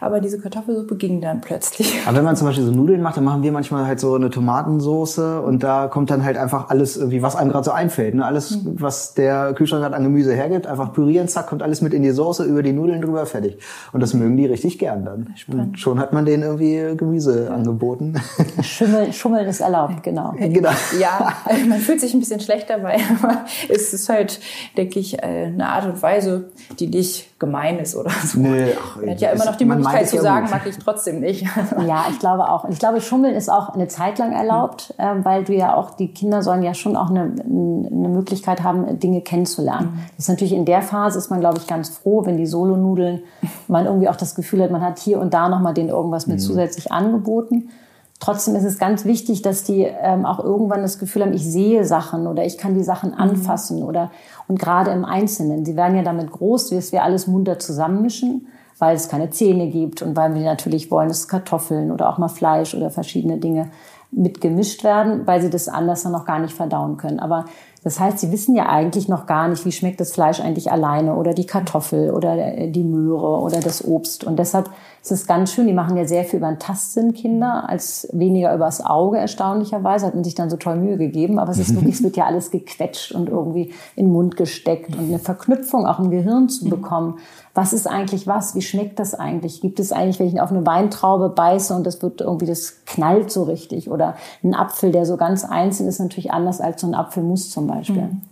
Aber 0.00 0.20
diese 0.20 0.40
Kartoffelsuppe 0.40 0.96
ging 0.96 1.20
dann 1.20 1.40
plötzlich. 1.40 1.94
Aber 2.06 2.16
wenn 2.16 2.24
man 2.24 2.36
zum 2.36 2.46
Beispiel 2.46 2.64
so 2.64 2.72
Nudeln 2.72 3.02
macht, 3.02 3.16
dann 3.16 3.24
machen 3.24 3.42
wir 3.42 3.52
manchmal 3.52 3.86
halt 3.86 4.00
so 4.00 4.14
eine 4.14 4.30
Tomatensoße 4.30 5.42
und 5.42 5.62
da 5.62 5.88
kommt 5.88 6.10
dann 6.10 6.24
halt 6.24 6.36
einfach 6.36 6.70
alles 6.70 6.96
irgendwie, 6.96 7.22
was 7.22 7.36
einem 7.36 7.50
gerade 7.50 7.64
so 7.64 7.72
einfällt. 7.72 8.14
Ne? 8.14 8.24
Alles, 8.24 8.62
mhm. 8.62 8.80
was 8.80 9.14
der 9.14 9.52
Kühlschrank 9.54 9.82
gerade 9.82 9.96
an 9.96 10.04
Gemüse 10.04 10.34
hergibt, 10.34 10.66
einfach 10.66 10.92
pürieren, 10.92 11.28
zack, 11.28 11.48
kommt 11.48 11.62
alles 11.62 11.80
mit 11.80 11.92
in 11.92 12.02
die 12.02 12.10
Soße, 12.10 12.44
über 12.44 12.62
die 12.62 12.72
Nudeln 12.72 13.02
drüber, 13.02 13.26
fertig. 13.26 13.58
Und 13.92 14.00
das 14.00 14.14
mögen 14.14 14.36
die 14.36 14.46
richtig 14.46 14.78
gern 14.78 15.04
dann. 15.04 15.32
Spannend. 15.36 15.66
Und 15.68 15.78
schon 15.78 15.98
hat 15.98 16.12
man 16.12 16.24
denen 16.24 16.42
irgendwie 16.42 16.96
Gemüse 16.96 17.46
ja. 17.46 17.54
angeboten. 17.54 18.14
Schummeln, 18.62 19.12
Schummeln 19.12 19.46
ist 19.46 19.60
erlaubt, 19.60 20.02
genau. 20.02 20.34
genau. 20.38 20.70
Ja, 20.98 21.32
man 21.68 21.78
fühlt 21.78 22.00
sich 22.00 22.14
ein 22.14 22.20
bisschen 22.20 22.40
schlecht 22.40 22.70
dabei, 22.70 22.98
aber 23.22 23.44
es 23.68 23.92
ist 23.92 24.08
halt, 24.08 24.40
denke 24.76 24.98
ich, 24.98 25.22
äh, 25.22 25.46
eine 25.46 25.68
Art 25.68 25.84
und 25.86 26.00
Weise, 26.02 26.50
die 26.78 26.86
nicht 26.86 27.38
gemein 27.38 27.78
ist 27.78 27.94
oder 27.94 28.10
so. 28.10 28.40
Nee, 28.40 28.74
ach, 28.78 29.00
er 29.00 29.10
hat 29.12 29.20
ja 29.20 29.30
immer 29.30 29.44
noch 29.44 29.56
die 29.56 29.64
Möglichkeit 29.64 30.08
zu 30.08 30.20
sagen, 30.20 30.50
mag 30.50 30.66
ich 30.66 30.76
trotzdem 30.78 31.20
nicht. 31.20 31.46
Ja, 31.86 32.06
ich 32.10 32.18
glaube 32.18 32.50
auch. 32.50 32.64
Und 32.64 32.72
ich 32.72 32.78
glaube, 32.78 33.00
Schummeln 33.00 33.34
ist 33.34 33.48
auch 33.48 33.70
eine 33.70 33.88
Zeit 33.88 34.18
lang 34.18 34.32
erlaubt, 34.32 34.94
mhm. 34.98 35.24
weil 35.24 35.44
du 35.44 35.54
ja 35.54 35.74
auch, 35.74 35.90
die 35.90 36.08
Kinder 36.08 36.42
sollen 36.42 36.62
ja 36.62 36.74
schon 36.74 36.96
auch 36.96 37.08
eine, 37.08 37.22
eine 37.22 38.08
Möglichkeit 38.08 38.62
haben, 38.62 38.98
Dinge 38.98 39.20
kennenzulernen. 39.20 39.92
Mhm. 39.92 40.00
Das 40.16 40.24
ist 40.24 40.28
natürlich 40.28 40.52
in 40.52 40.64
der 40.64 40.82
Phase, 40.82 41.18
ist 41.18 41.30
man, 41.30 41.40
glaube 41.40 41.58
ich, 41.58 41.66
ganz 41.66 41.88
froh, 41.88 42.26
wenn 42.26 42.36
die 42.36 42.46
Solonudeln, 42.46 43.22
man 43.68 43.86
irgendwie 43.86 44.08
auch 44.08 44.16
das 44.16 44.34
Gefühl 44.34 44.62
hat, 44.62 44.70
man 44.70 44.82
hat 44.82 44.98
hier 44.98 45.20
und 45.20 45.32
da 45.34 45.48
nochmal 45.48 45.74
denen 45.74 45.88
irgendwas 45.88 46.26
mit 46.26 46.36
mhm. 46.36 46.42
zusätzlich 46.42 46.90
angeboten. 46.90 47.70
Trotzdem 48.20 48.56
ist 48.56 48.64
es 48.64 48.78
ganz 48.78 49.04
wichtig, 49.04 49.42
dass 49.42 49.62
die 49.62 49.82
ähm, 49.82 50.26
auch 50.26 50.42
irgendwann 50.42 50.82
das 50.82 50.98
Gefühl 50.98 51.22
haben, 51.22 51.32
ich 51.32 51.44
sehe 51.48 51.84
Sachen 51.84 52.26
oder 52.26 52.44
ich 52.44 52.58
kann 52.58 52.74
die 52.74 52.82
Sachen 52.82 53.10
mhm. 53.10 53.18
anfassen 53.18 53.82
oder 53.82 54.10
und 54.48 54.58
gerade 54.58 54.90
im 54.90 55.04
Einzelnen. 55.04 55.64
Sie 55.64 55.76
werden 55.76 55.96
ja 55.96 56.02
damit 56.02 56.32
groß, 56.32 56.70
dass 56.70 56.90
wir 56.90 57.04
alles 57.04 57.26
munter 57.28 57.58
zusammenmischen, 57.58 58.48
weil 58.78 58.96
es 58.96 59.08
keine 59.08 59.30
Zähne 59.30 59.68
gibt 59.68 60.02
und 60.02 60.16
weil 60.16 60.34
wir 60.34 60.42
natürlich 60.42 60.90
wollen, 60.90 61.08
dass 61.08 61.28
Kartoffeln 61.28 61.92
oder 61.92 62.08
auch 62.08 62.18
mal 62.18 62.28
Fleisch 62.28 62.74
oder 62.74 62.90
verschiedene 62.90 63.38
Dinge 63.38 63.70
mitgemischt 64.10 64.84
werden, 64.84 65.26
weil 65.26 65.40
sie 65.42 65.50
das 65.50 65.68
anders 65.68 66.02
dann 66.02 66.12
noch 66.12 66.24
gar 66.24 66.38
nicht 66.38 66.54
verdauen 66.54 66.96
können. 66.96 67.20
Aber 67.20 67.44
Das 67.84 68.00
heißt, 68.00 68.18
sie 68.18 68.32
wissen 68.32 68.56
ja 68.56 68.68
eigentlich 68.68 69.08
noch 69.08 69.26
gar 69.26 69.48
nicht, 69.48 69.64
wie 69.64 69.72
schmeckt 69.72 70.00
das 70.00 70.12
Fleisch 70.12 70.40
eigentlich 70.40 70.72
alleine 70.72 71.14
oder 71.14 71.32
die 71.32 71.46
Kartoffel 71.46 72.10
oder 72.10 72.36
äh, 72.36 72.70
die 72.70 72.82
Möhre 72.82 73.38
oder 73.40 73.60
das 73.60 73.86
Obst. 73.86 74.24
Und 74.24 74.38
deshalb 74.38 74.70
ist 75.02 75.12
es 75.12 75.26
ganz 75.26 75.52
schön, 75.52 75.66
die 75.66 75.72
machen 75.72 75.96
ja 75.96 76.06
sehr 76.06 76.24
viel 76.24 76.38
über 76.38 76.48
den 76.48 76.58
Tastsinn 76.58 77.14
Kinder, 77.14 77.68
als 77.68 78.08
weniger 78.12 78.54
übers 78.54 78.84
Auge 78.84 79.18
erstaunlicherweise. 79.18 80.06
Hat 80.06 80.14
man 80.14 80.24
sich 80.24 80.34
dann 80.34 80.50
so 80.50 80.56
toll 80.56 80.76
Mühe 80.76 80.96
gegeben. 80.96 81.38
Aber 81.38 81.50
es 81.50 81.58
ist 81.58 81.74
wirklich, 81.76 81.96
es 81.96 82.02
wird 82.02 82.16
ja 82.16 82.26
alles 82.26 82.50
gequetscht 82.50 83.12
und 83.12 83.28
irgendwie 83.28 83.72
in 83.96 84.06
den 84.06 84.12
Mund 84.12 84.36
gesteckt 84.36 84.96
und 84.96 85.08
eine 85.08 85.18
Verknüpfung 85.18 85.86
auch 85.86 85.98
im 85.98 86.10
Gehirn 86.10 86.48
zu 86.48 86.68
bekommen. 86.68 87.18
Was 87.54 87.72
ist 87.72 87.86
eigentlich 87.86 88.26
was? 88.26 88.54
Wie 88.54 88.62
schmeckt 88.62 88.98
das 88.98 89.14
eigentlich? 89.14 89.60
Gibt 89.60 89.80
es 89.80 89.92
eigentlich, 89.92 90.18
wenn 90.20 90.28
ich 90.28 90.40
auf 90.40 90.50
eine 90.50 90.66
Weintraube 90.66 91.28
beiße 91.30 91.74
und 91.74 91.86
das 91.86 92.02
wird 92.02 92.20
irgendwie, 92.20 92.46
das 92.46 92.84
knallt 92.84 93.30
so 93.30 93.44
richtig? 93.44 93.90
Oder 93.90 94.14
ein 94.44 94.54
Apfel, 94.54 94.92
der 94.92 95.06
so 95.06 95.16
ganz 95.16 95.44
einzeln 95.44 95.88
ist, 95.88 95.98
natürlich 95.98 96.32
anders 96.32 96.60
als 96.60 96.80
so 96.80 96.86
ein 96.86 96.94
Apfelmus 96.94 97.50
zum 97.50 97.66
Beispiel. 97.66 98.02
Mhm. 98.02 98.22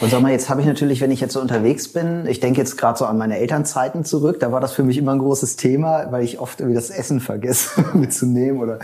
Und 0.00 0.10
sag 0.10 0.22
mal, 0.22 0.32
jetzt 0.32 0.48
habe 0.48 0.60
ich 0.62 0.66
natürlich, 0.66 1.00
wenn 1.00 1.10
ich 1.10 1.20
jetzt 1.20 1.34
so 1.34 1.40
unterwegs 1.40 1.88
bin, 1.88 2.26
ich 2.26 2.40
denke 2.40 2.58
jetzt 2.58 2.78
gerade 2.78 2.98
so 2.98 3.04
an 3.04 3.18
meine 3.18 3.38
Elternzeiten 3.38 4.04
zurück, 4.04 4.40
da 4.40 4.50
war 4.50 4.60
das 4.60 4.72
für 4.72 4.82
mich 4.82 4.96
immer 4.96 5.12
ein 5.12 5.18
großes 5.18 5.56
Thema, 5.56 6.06
weil 6.10 6.24
ich 6.24 6.40
oft 6.40 6.60
irgendwie 6.60 6.74
das 6.74 6.90
Essen 6.90 7.20
vergesse 7.20 7.84
mitzunehmen. 7.94 8.60
Oder 8.60 8.78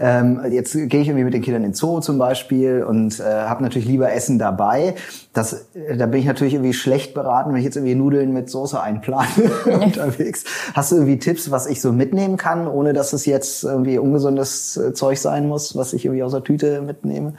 ähm, 0.00 0.40
jetzt 0.50 0.72
gehe 0.72 1.00
ich 1.00 1.08
irgendwie 1.08 1.24
mit 1.24 1.34
den 1.34 1.42
Kindern 1.42 1.64
in 1.64 1.70
den 1.70 1.74
Zoo 1.74 2.00
zum 2.00 2.18
Beispiel 2.18 2.82
und 2.82 3.20
äh, 3.20 3.24
habe 3.24 3.62
natürlich 3.62 3.86
lieber 3.86 4.12
Essen 4.12 4.38
dabei. 4.38 4.94
Das, 5.34 5.66
äh, 5.74 5.96
da 5.98 6.06
bin 6.06 6.20
ich 6.20 6.26
natürlich 6.26 6.54
irgendwie 6.54 6.72
schlecht 6.72 7.12
beraten, 7.12 7.50
wenn 7.50 7.58
ich 7.58 7.64
jetzt 7.64 7.76
irgendwie 7.76 7.94
Nudeln 7.94 8.32
mit 8.32 8.48
Soße 8.48 8.80
einplane 8.80 9.28
unterwegs. 9.66 10.44
Hast 10.72 10.92
du 10.92 10.96
irgendwie 10.96 11.18
Tipps, 11.18 11.50
was 11.50 11.66
ich 11.66 11.80
so 11.80 11.92
mitnehmen 11.92 12.36
kann, 12.36 12.66
ohne 12.66 12.92
dass 12.94 13.12
es 13.12 13.26
jetzt 13.26 13.64
irgendwie 13.64 13.98
ungesundes 13.98 14.76
äh, 14.76 14.94
Zeug 14.94 15.18
sein 15.18 15.46
muss, 15.46 15.76
was 15.76 15.92
ich 15.92 16.04
irgendwie 16.06 16.22
aus 16.22 16.32
der 16.32 16.42
Tüte 16.42 16.80
mitnehme? 16.80 17.34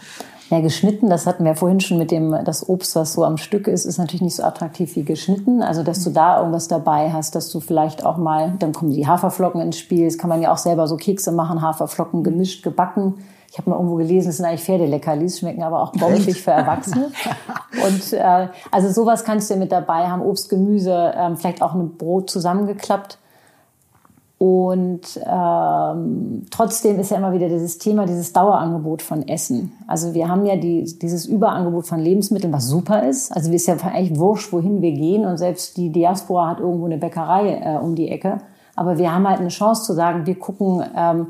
Ja, 0.52 0.60
geschnitten, 0.60 1.10
das 1.10 1.26
hatten 1.26 1.44
wir 1.44 1.56
vorhin 1.56 1.80
schon 1.80 1.98
mit 1.98 2.12
dem, 2.12 2.38
das 2.46 2.70
Obst, 2.70 2.96
was 2.96 3.14
so 3.14 3.24
am 3.24 3.38
Stück 3.38 3.68
ist, 3.68 3.86
ist 3.86 3.98
natürlich 3.98 4.22
nicht 4.22 4.36
so 4.36 4.44
attraktiv 4.44 4.96
wie 4.96 5.04
geschnitten. 5.04 5.64
Also, 5.64 5.82
dass 5.82 6.04
du 6.04 6.12
da 6.12 6.38
irgendwas 6.38 6.68
dabei 6.68 7.12
hast, 7.12 7.34
dass 7.34 7.50
du 7.50 7.60
vielleicht 7.60 8.06
auch 8.06 8.18
mal, 8.18 8.54
dann 8.60 8.72
kommen 8.72 8.92
die 8.92 9.08
Haferflocken 9.08 9.60
ins 9.60 9.80
Spiel. 9.80 10.06
Das 10.06 10.20
kann 10.20 10.30
man 10.30 10.44
ja 10.44 10.54
auch 10.54 10.60
selber 10.60 10.88
so 10.88 10.98
Kekse 10.98 11.32
machen, 11.32 11.64
Haferflocken 11.64 12.24
gemischt, 12.24 12.64
gebacken. 12.64 13.16
Ich 13.50 13.58
habe 13.58 13.70
mal 13.70 13.78
irgendwo 13.78 13.96
gelesen, 13.96 14.28
das 14.28 14.38
sind 14.38 14.46
eigentlich 14.46 14.64
Pferdeleckerlis, 14.64 15.40
schmecken 15.40 15.64
aber 15.64 15.82
auch 15.82 15.94
bombig 15.94 16.42
für 16.42 16.52
Erwachsene. 16.52 17.10
Und 17.86 18.14
äh, 18.14 18.50
also 18.70 18.92
sowas 18.92 19.24
kannst 19.24 19.50
du 19.50 19.56
mit 19.56 19.72
dabei 19.72 20.10
haben, 20.10 20.22
Obst, 20.22 20.50
Gemüse, 20.50 21.14
ähm, 21.16 21.38
vielleicht 21.38 21.62
auch 21.62 21.74
ein 21.74 21.96
Brot 21.98 22.30
zusammengeklappt. 22.30 23.18
Und 24.38 25.18
ähm, 25.26 26.46
trotzdem 26.52 27.00
ist 27.00 27.12
ja 27.12 27.18
immer 27.18 27.32
wieder 27.32 27.48
dieses 27.48 27.78
Thema, 27.78 28.06
dieses 28.06 28.34
Dauerangebot 28.34 29.02
von 29.02 29.26
Essen. 29.28 29.72
Also 29.88 30.14
wir 30.14 30.28
haben 30.28 30.46
ja 30.46 30.58
die, 30.58 30.84
dieses 31.02 31.26
Überangebot 31.26 31.88
von 31.88 32.00
Lebensmitteln, 32.00 32.52
was 32.52 32.68
super 32.68 33.08
ist. 33.08 33.32
Also 33.32 33.50
wir 33.50 33.56
ist 33.56 33.68
ja 33.68 33.76
eigentlich 33.76 34.20
wurscht, 34.20 34.52
wohin 34.52 34.82
wir 34.82 34.92
gehen. 34.92 35.26
Und 35.26 35.38
selbst 35.38 35.78
die 35.78 35.90
Diaspora 35.90 36.50
hat 36.50 36.60
irgendwo 36.60 36.86
eine 36.86 36.98
Bäckerei 36.98 37.62
äh, 37.64 37.78
um 37.78 37.96
die 37.96 38.10
Ecke. 38.10 38.40
Aber 38.76 38.98
wir 38.98 39.14
haben 39.14 39.28
halt 39.28 39.40
eine 39.40 39.48
Chance 39.48 39.84
zu 39.84 39.94
sagen, 39.94 40.26
wir 40.26 40.38
gucken 40.38 40.84
ähm, 40.96 41.28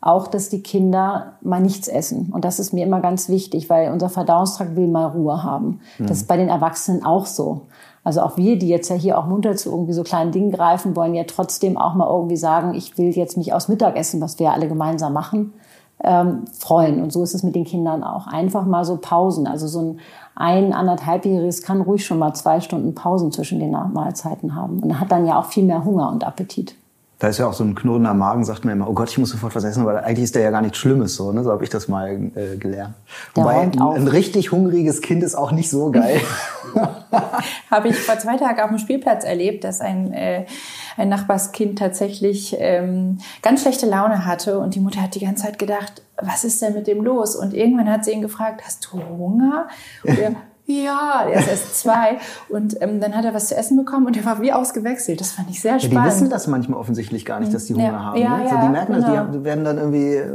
auch, 0.00 0.26
dass 0.26 0.48
die 0.48 0.62
Kinder 0.62 1.34
mal 1.40 1.60
nichts 1.60 1.86
essen. 1.86 2.30
Und 2.32 2.44
das 2.44 2.58
ist 2.58 2.72
mir 2.72 2.84
immer 2.84 3.00
ganz 3.00 3.28
wichtig, 3.28 3.70
weil 3.70 3.92
unser 3.92 4.08
Verdauungstrakt 4.08 4.74
will 4.74 4.88
mal 4.88 5.06
Ruhe 5.06 5.44
haben. 5.44 5.80
Mhm. 5.98 6.06
Das 6.06 6.18
ist 6.18 6.28
bei 6.28 6.36
den 6.36 6.48
Erwachsenen 6.48 7.04
auch 7.04 7.26
so. 7.26 7.62
Also 8.08 8.22
auch 8.22 8.38
wir, 8.38 8.58
die 8.58 8.68
jetzt 8.68 8.88
ja 8.88 8.96
hier 8.96 9.18
auch 9.18 9.26
munter 9.26 9.54
zu 9.54 9.70
irgendwie 9.70 9.92
so 9.92 10.02
kleinen 10.02 10.32
Dingen 10.32 10.50
greifen, 10.50 10.96
wollen 10.96 11.14
ja 11.14 11.24
trotzdem 11.24 11.76
auch 11.76 11.92
mal 11.92 12.08
irgendwie 12.08 12.38
sagen, 12.38 12.72
ich 12.72 12.96
will 12.96 13.10
jetzt 13.10 13.36
mich 13.36 13.52
aus 13.52 13.68
Mittagessen, 13.68 14.22
was 14.22 14.38
wir 14.38 14.50
alle 14.50 14.66
gemeinsam 14.66 15.12
machen, 15.12 15.52
ähm, 16.02 16.46
freuen. 16.58 17.02
Und 17.02 17.12
so 17.12 17.22
ist 17.22 17.34
es 17.34 17.42
mit 17.42 17.54
den 17.54 17.66
Kindern 17.66 18.02
auch. 18.02 18.26
Einfach 18.26 18.64
mal 18.64 18.86
so 18.86 18.96
Pausen. 18.96 19.46
Also 19.46 19.66
so 19.66 19.80
ein 19.82 20.00
ein, 20.34 20.72
anderthalbjähriges 20.72 21.60
kann 21.60 21.82
ruhig 21.82 22.06
schon 22.06 22.18
mal 22.18 22.32
zwei 22.32 22.60
Stunden 22.60 22.94
Pausen 22.94 23.30
zwischen 23.30 23.60
den 23.60 23.72
Mahlzeiten 23.72 24.54
haben. 24.54 24.78
Und 24.78 24.98
hat 24.98 25.12
dann 25.12 25.26
ja 25.26 25.38
auch 25.38 25.44
viel 25.44 25.64
mehr 25.64 25.84
Hunger 25.84 26.08
und 26.10 26.24
Appetit. 26.26 26.76
Da 27.18 27.28
ist 27.28 27.38
ja 27.38 27.48
auch 27.48 27.52
so 27.52 27.64
ein 27.64 27.74
knurrender 27.74 28.14
Magen, 28.14 28.44
sagt 28.44 28.64
man 28.64 28.74
immer, 28.74 28.88
oh 28.88 28.92
Gott, 28.92 29.10
ich 29.10 29.18
muss 29.18 29.30
sofort 29.30 29.54
was 29.56 29.64
essen, 29.64 29.84
weil 29.84 29.98
eigentlich 29.98 30.24
ist 30.24 30.36
der 30.36 30.42
ja 30.42 30.50
gar 30.50 30.62
nichts 30.62 30.78
Schlimmes, 30.78 31.16
so, 31.16 31.32
ne? 31.32 31.42
so 31.42 31.50
habe 31.50 31.64
ich 31.64 31.70
das 31.70 31.88
mal 31.88 32.30
äh, 32.36 32.56
gelernt. 32.56 32.94
Der 33.34 33.42
Wobei 33.42 33.56
ein, 33.58 33.80
ein, 33.80 34.06
richtig 34.06 34.52
hungriges 34.52 35.00
Kind 35.00 35.24
ist 35.24 35.34
auch 35.34 35.50
nicht 35.50 35.68
so 35.68 35.90
geil. 35.90 36.20
habe 37.70 37.88
ich 37.88 37.98
vor 37.98 38.18
zwei 38.18 38.36
Tagen 38.36 38.60
auf 38.60 38.68
dem 38.68 38.78
Spielplatz 38.78 39.24
erlebt, 39.24 39.64
dass 39.64 39.80
ein, 39.80 40.12
äh, 40.12 40.46
ein 40.96 41.08
Nachbarskind 41.08 41.78
tatsächlich 41.78 42.56
ähm, 42.58 43.18
ganz 43.42 43.62
schlechte 43.62 43.86
Laune 43.86 44.24
hatte 44.24 44.58
und 44.58 44.74
die 44.74 44.80
Mutter 44.80 45.02
hat 45.02 45.14
die 45.14 45.20
ganze 45.20 45.44
Zeit 45.44 45.58
gedacht, 45.58 46.02
was 46.20 46.44
ist 46.44 46.62
denn 46.62 46.74
mit 46.74 46.86
dem 46.86 47.02
los? 47.02 47.36
Und 47.36 47.54
irgendwann 47.54 47.90
hat 47.90 48.04
sie 48.04 48.12
ihn 48.12 48.22
gefragt, 48.22 48.62
hast 48.64 48.86
du 48.86 48.98
Hunger? 48.98 49.68
Und 50.04 50.18
er, 50.18 50.32
ja, 50.70 51.24
er 51.26 51.40
ist 51.40 51.48
erst 51.48 51.74
zwei. 51.80 52.18
Und 52.50 52.80
ähm, 52.82 53.00
dann 53.00 53.16
hat 53.16 53.24
er 53.24 53.32
was 53.32 53.48
zu 53.48 53.56
essen 53.56 53.76
bekommen 53.76 54.06
und 54.06 54.16
er 54.16 54.24
war 54.26 54.42
wie 54.42 54.52
ausgewechselt. 54.52 55.20
Das 55.20 55.32
fand 55.32 55.48
ich 55.50 55.60
sehr 55.60 55.80
spannend. 55.80 55.94
Ja, 55.94 56.02
die 56.02 56.06
wissen 56.08 56.30
das 56.30 56.46
manchmal 56.46 56.78
offensichtlich 56.78 57.24
gar 57.24 57.40
nicht, 57.40 57.54
dass 57.54 57.64
die 57.64 57.74
Hunger 57.74 57.84
ja. 57.84 58.04
haben. 58.04 58.20
Ja, 58.20 58.36
ne? 58.36 58.48
so, 58.50 58.56
die 58.56 58.68
merken 58.68 58.92
genau. 58.92 59.06
das, 59.06 59.30
die 59.32 59.44
werden 59.44 59.64
dann 59.64 59.78
irgendwie 59.78 60.14
äh, 60.14 60.34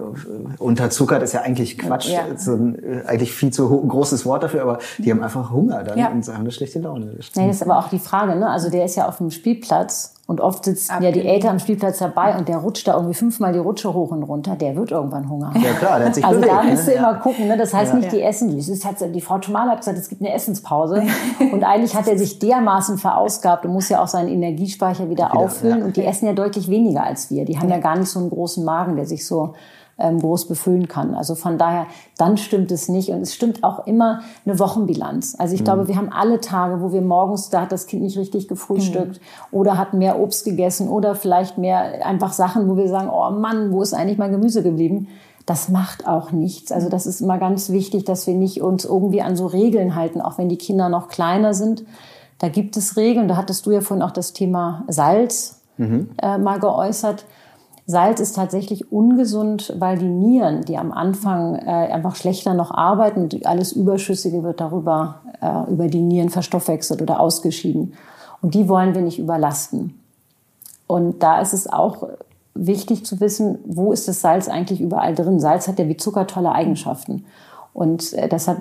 unterzuckert, 0.57 1.21
ist 1.21 1.33
ja 1.33 1.41
eigentlich 1.41 1.77
Quatsch. 1.77 2.09
So 2.37 2.53
ein, 2.53 2.83
äh, 2.83 3.03
eigentlich 3.05 3.31
viel 3.31 3.51
zu 3.51 3.69
großes 3.69 4.25
Wort 4.25 4.41
dafür, 4.43 4.63
aber 4.63 4.79
die 4.97 5.11
haben 5.11 5.21
einfach 5.21 5.51
Hunger 5.51 5.83
dann 5.83 5.99
und 6.13 6.27
haben 6.27 6.39
eine 6.39 6.51
schlechte 6.51 6.79
Laune. 6.79 7.17
Nee, 7.35 7.47
das 7.47 7.57
ist 7.57 7.61
aber 7.61 7.77
auch 7.77 7.89
die 7.89 7.99
Frage, 7.99 8.35
ne? 8.35 8.49
Also 8.49 8.71
der 8.71 8.85
ist 8.85 8.95
ja 8.95 9.07
auf 9.07 9.17
dem 9.17 9.29
Spielplatz 9.29 10.15
und 10.25 10.39
oft 10.39 10.63
sitzen 10.63 10.89
Ab 10.89 11.01
ja 11.01 11.11
die 11.11 11.27
Eltern 11.27 11.51
am 11.51 11.59
Spielplatz 11.59 11.99
dabei 11.99 12.37
und 12.37 12.47
der 12.47 12.57
rutscht 12.57 12.87
da 12.87 12.93
irgendwie 12.93 13.13
fünfmal 13.13 13.51
die 13.51 13.59
Rutsche 13.59 13.93
hoch 13.93 14.11
und 14.11 14.23
runter. 14.23 14.55
Der 14.55 14.73
wird 14.75 14.91
irgendwann 14.91 15.29
Hunger 15.29 15.47
haben. 15.47 15.61
Ja 15.61 15.73
klar, 15.73 15.99
der 15.99 16.07
hat 16.07 16.15
sich 16.15 16.23
Also 16.23 16.39
bewegt, 16.39 16.55
da 16.55 16.63
musst 16.63 16.87
du 16.87 16.91
ne? 16.91 16.97
immer 16.97 17.13
gucken. 17.15 17.47
Ne? 17.49 17.57
Das 17.57 17.73
heißt 17.73 17.91
ja. 17.91 17.99
nicht, 17.99 18.11
die 18.13 18.21
essen. 18.21 18.55
Das 18.55 18.69
ist, 18.69 18.85
hat, 18.85 18.95
die 19.13 19.19
Frau 19.19 19.39
Tomal 19.39 19.67
hat 19.67 19.79
gesagt, 19.79 19.97
es 19.97 20.07
gibt 20.07 20.21
eine 20.21 20.33
Essenspause. 20.33 21.03
und 21.51 21.65
eigentlich 21.65 21.93
hat 21.93 22.07
er 22.07 22.17
sich 22.17 22.39
dermaßen 22.39 22.97
verausgabt 22.97 23.65
und 23.65 23.73
muss 23.73 23.89
ja 23.89 24.01
auch 24.01 24.07
seinen 24.07 24.29
Energiespeicher 24.29 25.09
wieder, 25.09 25.25
wieder 25.25 25.37
auffüllen. 25.37 25.79
Ja. 25.79 25.85
Und 25.85 25.97
die 25.97 26.05
essen 26.05 26.25
ja 26.25 26.33
deutlich 26.33 26.69
weniger 26.69 27.03
als 27.03 27.29
wir. 27.29 27.43
Die 27.43 27.59
haben 27.59 27.69
ja 27.69 27.79
gar 27.79 27.97
nicht 27.97 28.09
so 28.09 28.19
einen 28.19 28.29
großen 28.29 28.63
Magen, 28.63 28.95
der 28.95 29.05
sich 29.05 29.27
so 29.27 29.55
ähm, 29.97 30.19
groß 30.19 30.47
befüllen 30.47 30.87
kann. 30.87 31.13
Also 31.13 31.35
von 31.35 31.57
daher, 31.57 31.85
dann 32.17 32.37
stimmt 32.37 32.71
es 32.71 32.89
nicht. 32.89 33.09
Und 33.09 33.21
es 33.21 33.33
stimmt 33.33 33.63
auch 33.63 33.85
immer 33.85 34.21
eine 34.45 34.59
Wochenbilanz. 34.59 35.35
Also 35.37 35.53
ich 35.53 35.61
mhm. 35.61 35.65
glaube, 35.65 35.87
wir 35.87 35.95
haben 35.95 36.11
alle 36.11 36.39
Tage, 36.39 36.81
wo 36.81 36.91
wir 36.91 37.01
morgens, 37.01 37.49
da 37.49 37.61
hat 37.61 37.71
das 37.71 37.85
Kind 37.85 38.03
nicht 38.03 38.17
richtig 38.17 38.47
gefrühstückt 38.47 39.19
mhm. 39.19 39.57
oder 39.57 39.77
hat 39.77 39.93
mehr 39.93 40.19
Obst 40.19 40.45
gegessen 40.45 40.89
oder 40.89 41.15
vielleicht 41.15 41.57
mehr 41.57 42.05
einfach 42.05 42.33
Sachen, 42.33 42.67
wo 42.69 42.77
wir 42.77 42.89
sagen, 42.89 43.09
oh 43.09 43.29
Mann, 43.31 43.71
wo 43.71 43.81
ist 43.81 43.93
eigentlich 43.93 44.17
mein 44.17 44.31
Gemüse 44.31 44.63
geblieben? 44.63 45.07
Das 45.45 45.69
macht 45.69 46.07
auch 46.07 46.31
nichts. 46.31 46.71
Also 46.71 46.89
das 46.89 47.05
ist 47.05 47.21
immer 47.21 47.37
ganz 47.37 47.69
wichtig, 47.69 48.05
dass 48.05 48.27
wir 48.27 48.33
nicht 48.33 48.61
uns 48.61 48.85
irgendwie 48.85 49.21
an 49.21 49.35
so 49.35 49.45
Regeln 49.45 49.95
halten, 49.95 50.21
auch 50.21 50.37
wenn 50.37 50.47
die 50.47 50.57
Kinder 50.57 50.89
noch 50.89 51.09
kleiner 51.09 51.53
sind. 51.53 51.83
Da 52.39 52.47
gibt 52.49 52.77
es 52.77 52.97
Regeln. 52.97 53.27
Da 53.27 53.35
hattest 53.35 53.65
du 53.65 53.71
ja 53.71 53.81
vorhin 53.81 54.03
auch 54.03 54.11
das 54.11 54.33
Thema 54.33 54.85
Salz 54.87 55.61
mhm. 55.77 56.09
äh, 56.21 56.37
mal 56.37 56.59
geäußert. 56.59 57.25
Salz 57.85 58.21
ist 58.21 58.35
tatsächlich 58.35 58.91
ungesund, 58.91 59.73
weil 59.77 59.97
die 59.97 60.07
Nieren, 60.07 60.61
die 60.61 60.77
am 60.77 60.91
Anfang 60.91 61.55
äh, 61.55 61.91
einfach 61.91 62.15
schlechter 62.15 62.53
noch 62.53 62.71
arbeiten, 62.71 63.27
alles 63.43 63.73
Überschüssige 63.73 64.43
wird 64.43 64.61
darüber 64.61 65.21
äh, 65.41 65.69
über 65.69 65.87
die 65.87 66.01
Nieren 66.01 66.29
verstoffwechselt 66.29 67.01
oder 67.01 67.19
ausgeschieden. 67.19 67.93
Und 68.41 68.55
die 68.55 68.69
wollen 68.69 68.95
wir 68.95 69.01
nicht 69.01 69.19
überlasten. 69.19 69.99
Und 70.87 71.23
da 71.23 71.41
ist 71.41 71.53
es 71.53 71.71
auch 71.71 72.07
wichtig 72.53 73.05
zu 73.05 73.19
wissen, 73.19 73.59
wo 73.65 73.91
ist 73.91 74.07
das 74.07 74.21
Salz 74.21 74.47
eigentlich 74.47 74.79
überall 74.79 75.15
drin. 75.15 75.39
Salz 75.39 75.67
hat 75.67 75.79
ja 75.79 75.87
wie 75.87 75.97
Zucker 75.97 76.27
tolle 76.27 76.51
Eigenschaften. 76.51 77.25
Und 77.73 78.13
äh, 78.13 78.29
deshalb 78.29 78.59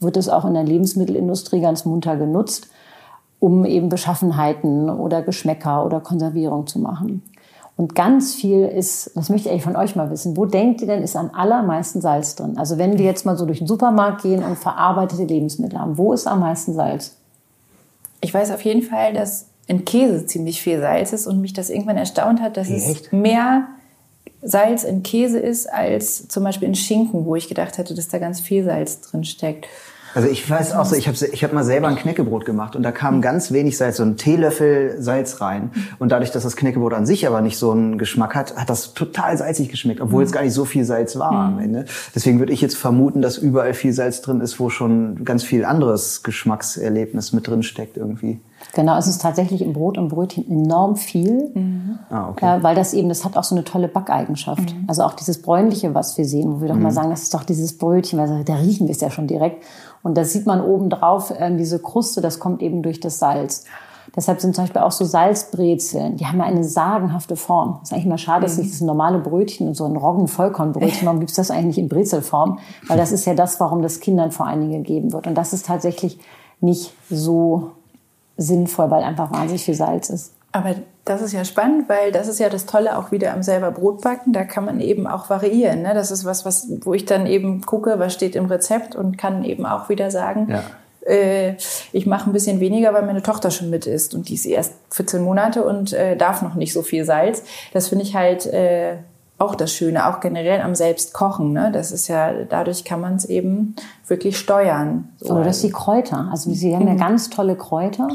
wird 0.00 0.16
es 0.16 0.28
auch 0.28 0.44
in 0.44 0.54
der 0.54 0.64
Lebensmittelindustrie 0.64 1.60
ganz 1.60 1.84
munter 1.84 2.16
genutzt, 2.16 2.68
um 3.38 3.64
eben 3.64 3.88
Beschaffenheiten 3.88 4.88
oder 4.88 5.22
Geschmäcker 5.22 5.84
oder 5.84 6.00
Konservierung 6.00 6.66
zu 6.66 6.78
machen. 6.78 7.22
Und 7.76 7.96
ganz 7.96 8.34
viel 8.34 8.66
ist, 8.66 9.10
das 9.16 9.30
möchte 9.30 9.48
ich 9.48 9.52
eigentlich 9.52 9.64
von 9.64 9.76
euch 9.76 9.96
mal 9.96 10.10
wissen, 10.10 10.36
wo 10.36 10.46
denkt 10.46 10.80
ihr 10.80 10.86
denn, 10.86 11.02
ist 11.02 11.16
am 11.16 11.30
allermeisten 11.34 12.00
Salz 12.00 12.36
drin? 12.36 12.56
Also 12.56 12.78
wenn 12.78 12.98
wir 12.98 13.04
jetzt 13.04 13.26
mal 13.26 13.36
so 13.36 13.46
durch 13.46 13.58
den 13.58 13.66
Supermarkt 13.66 14.22
gehen 14.22 14.44
und 14.44 14.56
verarbeitete 14.56 15.24
Lebensmittel 15.24 15.78
haben, 15.80 15.98
wo 15.98 16.12
ist 16.12 16.28
am 16.28 16.40
meisten 16.40 16.72
Salz? 16.74 17.16
Ich 18.20 18.32
weiß 18.32 18.52
auf 18.52 18.62
jeden 18.62 18.82
Fall, 18.82 19.12
dass 19.12 19.46
in 19.66 19.84
Käse 19.84 20.24
ziemlich 20.26 20.62
viel 20.62 20.80
Salz 20.80 21.12
ist 21.12 21.26
und 21.26 21.40
mich 21.40 21.52
das 21.52 21.68
irgendwann 21.68 21.96
erstaunt 21.96 22.40
hat, 22.40 22.56
dass 22.56 22.70
Echt? 22.70 23.06
es 23.06 23.12
mehr 23.12 23.66
Salz 24.40 24.84
in 24.84 25.02
Käse 25.02 25.38
ist 25.38 25.72
als 25.72 26.28
zum 26.28 26.44
Beispiel 26.44 26.68
in 26.68 26.74
Schinken, 26.74 27.24
wo 27.24 27.34
ich 27.34 27.48
gedacht 27.48 27.78
hätte, 27.78 27.94
dass 27.94 28.08
da 28.08 28.18
ganz 28.18 28.40
viel 28.40 28.64
Salz 28.64 29.00
drin 29.00 29.24
steckt. 29.24 29.66
Also 30.14 30.28
ich 30.28 30.48
weiß 30.48 30.74
auch 30.74 30.84
so, 30.84 30.94
ich 30.94 31.08
habe 31.08 31.16
ich 31.32 31.44
hab 31.44 31.52
mal 31.52 31.64
selber 31.64 31.88
ein 31.88 31.96
Knäckebrot 31.96 32.44
gemacht 32.44 32.76
und 32.76 32.82
da 32.82 32.92
kam 32.92 33.20
ganz 33.20 33.50
wenig 33.50 33.76
Salz, 33.76 33.96
so 33.96 34.04
ein 34.04 34.16
Teelöffel 34.16 34.96
Salz 35.00 35.40
rein. 35.40 35.70
Und 35.98 36.12
dadurch, 36.12 36.30
dass 36.30 36.44
das 36.44 36.56
Knäckebrot 36.56 36.92
an 36.94 37.06
sich 37.06 37.26
aber 37.26 37.40
nicht 37.40 37.58
so 37.58 37.72
einen 37.72 37.98
Geschmack 37.98 38.34
hat, 38.34 38.56
hat 38.56 38.70
das 38.70 38.94
total 38.94 39.36
salzig 39.36 39.68
geschmeckt, 39.68 40.00
obwohl 40.00 40.22
mhm. 40.22 40.26
es 40.26 40.32
gar 40.32 40.42
nicht 40.42 40.54
so 40.54 40.64
viel 40.64 40.84
Salz 40.84 41.18
war 41.18 41.32
am 41.32 41.54
mhm. 41.54 41.60
Ende. 41.60 41.84
Deswegen 42.14 42.38
würde 42.38 42.52
ich 42.52 42.60
jetzt 42.60 42.76
vermuten, 42.76 43.22
dass 43.22 43.38
überall 43.38 43.74
viel 43.74 43.92
Salz 43.92 44.20
drin 44.20 44.40
ist, 44.40 44.60
wo 44.60 44.70
schon 44.70 45.24
ganz 45.24 45.42
viel 45.42 45.64
anderes 45.64 46.22
Geschmackserlebnis 46.22 47.32
mit 47.32 47.48
drin 47.48 47.62
steckt 47.62 47.96
irgendwie. 47.96 48.40
Genau, 48.72 48.96
es 48.96 49.06
ist 49.06 49.20
tatsächlich 49.20 49.62
im 49.62 49.72
Brot 49.72 49.98
und 49.98 50.08
Brötchen 50.08 50.48
enorm 50.48 50.96
viel, 50.96 51.50
mhm. 51.54 51.98
ah, 52.10 52.30
okay. 52.30 52.58
äh, 52.58 52.62
weil 52.62 52.74
das 52.74 52.94
eben, 52.94 53.08
das 53.08 53.24
hat 53.24 53.36
auch 53.36 53.44
so 53.44 53.54
eine 53.54 53.64
tolle 53.64 53.88
Backeigenschaft. 53.88 54.74
Mhm. 54.74 54.84
Also 54.86 55.02
auch 55.02 55.14
dieses 55.14 55.42
bräunliche, 55.42 55.94
was 55.94 56.16
wir 56.18 56.24
sehen, 56.24 56.56
wo 56.56 56.60
wir 56.60 56.68
doch 56.68 56.76
mhm. 56.76 56.82
mal 56.82 56.90
sagen, 56.90 57.10
das 57.10 57.22
ist 57.22 57.34
doch 57.34 57.44
dieses 57.44 57.76
Brötchen, 57.76 58.18
weil 58.18 58.44
da 58.44 58.54
riechen 58.54 58.86
wir 58.86 58.94
es 58.94 59.00
ja 59.00 59.10
schon 59.10 59.26
direkt. 59.26 59.62
Und 60.04 60.16
da 60.16 60.24
sieht 60.24 60.46
man 60.46 60.60
oben 60.60 60.90
drauf 60.90 61.32
äh, 61.36 61.50
diese 61.56 61.80
Kruste, 61.80 62.20
das 62.20 62.38
kommt 62.38 62.62
eben 62.62 62.82
durch 62.82 63.00
das 63.00 63.18
Salz. 63.18 63.64
Deshalb 64.14 64.40
sind 64.40 64.54
zum 64.54 64.64
Beispiel 64.64 64.82
auch 64.82 64.92
so 64.92 65.04
Salzbrezeln, 65.04 66.16
die 66.16 66.26
haben 66.26 66.38
ja 66.38 66.44
eine 66.44 66.62
sagenhafte 66.62 67.34
Form. 67.34 67.78
Das 67.80 67.88
ist 67.88 67.94
eigentlich 67.94 68.06
mal 68.06 68.18
schade, 68.18 68.42
dass 68.42 68.58
nicht 68.58 68.66
mhm. 68.66 68.72
das 68.72 68.80
normale 68.82 69.18
Brötchen 69.18 69.66
und 69.66 69.74
so 69.74 69.86
ein 69.86 69.96
Roggen-Vollkornbrötchen, 69.96 71.06
warum 71.06 71.18
gibt's 71.18 71.34
das 71.34 71.50
eigentlich 71.50 71.64
nicht 71.64 71.78
in 71.78 71.88
Brezelform? 71.88 72.58
Weil 72.86 72.98
das 72.98 73.10
ist 73.10 73.24
ja 73.24 73.34
das, 73.34 73.58
warum 73.58 73.82
das 73.82 73.98
Kindern 73.98 74.30
vor 74.30 74.46
allen 74.46 74.60
Dingen 74.60 74.84
gegeben 74.84 75.12
wird. 75.12 75.26
Und 75.26 75.34
das 75.34 75.52
ist 75.52 75.66
tatsächlich 75.66 76.20
nicht 76.60 76.92
so 77.10 77.70
sinnvoll, 78.36 78.90
weil 78.90 79.02
einfach 79.02 79.32
wahnsinnig 79.32 79.64
viel 79.64 79.74
Salz 79.74 80.10
ist. 80.10 80.32
Aber 80.54 80.76
das 81.04 81.20
ist 81.20 81.32
ja 81.32 81.44
spannend, 81.44 81.88
weil 81.88 82.12
das 82.12 82.28
ist 82.28 82.38
ja 82.38 82.48
das 82.48 82.64
Tolle 82.64 82.96
auch 82.96 83.10
wieder 83.10 83.34
am 83.34 83.42
selber 83.42 83.72
Brotbacken. 83.72 84.32
Da 84.32 84.44
kann 84.44 84.64
man 84.64 84.80
eben 84.80 85.08
auch 85.08 85.28
variieren. 85.28 85.82
Ne? 85.82 85.94
Das 85.94 86.12
ist 86.12 86.24
was, 86.24 86.44
was, 86.44 86.68
wo 86.82 86.94
ich 86.94 87.04
dann 87.04 87.26
eben 87.26 87.62
gucke, 87.62 87.98
was 87.98 88.14
steht 88.14 88.36
im 88.36 88.46
Rezept 88.46 88.94
und 88.94 89.18
kann 89.18 89.42
eben 89.42 89.66
auch 89.66 89.88
wieder 89.88 90.12
sagen, 90.12 90.46
ja. 90.48 90.62
äh, 91.12 91.56
ich 91.90 92.06
mache 92.06 92.30
ein 92.30 92.32
bisschen 92.32 92.60
weniger, 92.60 92.94
weil 92.94 93.04
meine 93.04 93.20
Tochter 93.20 93.50
schon 93.50 93.68
mit 93.68 93.88
ist 93.88 94.14
und 94.14 94.28
die 94.28 94.34
ist 94.34 94.46
erst 94.46 94.74
14 94.90 95.22
Monate 95.22 95.64
und 95.64 95.92
äh, 95.92 96.16
darf 96.16 96.40
noch 96.40 96.54
nicht 96.54 96.72
so 96.72 96.82
viel 96.82 97.04
Salz. 97.04 97.42
Das 97.72 97.88
finde 97.88 98.04
ich 98.04 98.14
halt 98.14 98.46
äh, 98.46 98.98
auch 99.38 99.56
das 99.56 99.72
Schöne, 99.72 100.06
auch 100.06 100.20
generell 100.20 100.60
am 100.60 100.76
Selbstkochen. 100.76 101.52
Ne? 101.52 101.72
Das 101.72 101.90
ist 101.90 102.06
ja, 102.06 102.32
dadurch 102.48 102.84
kann 102.84 103.00
man 103.00 103.16
es 103.16 103.24
eben 103.24 103.74
wirklich 104.06 104.38
steuern. 104.38 105.08
So. 105.18 105.34
Oder 105.34 105.42
das 105.42 105.62
die 105.62 105.72
Kräuter. 105.72 106.28
Also 106.30 106.52
sie 106.52 106.76
haben 106.76 106.86
ja 106.86 106.94
mhm. 106.94 106.98
ganz 106.98 107.28
tolle 107.28 107.56
Kräuter. 107.56 108.06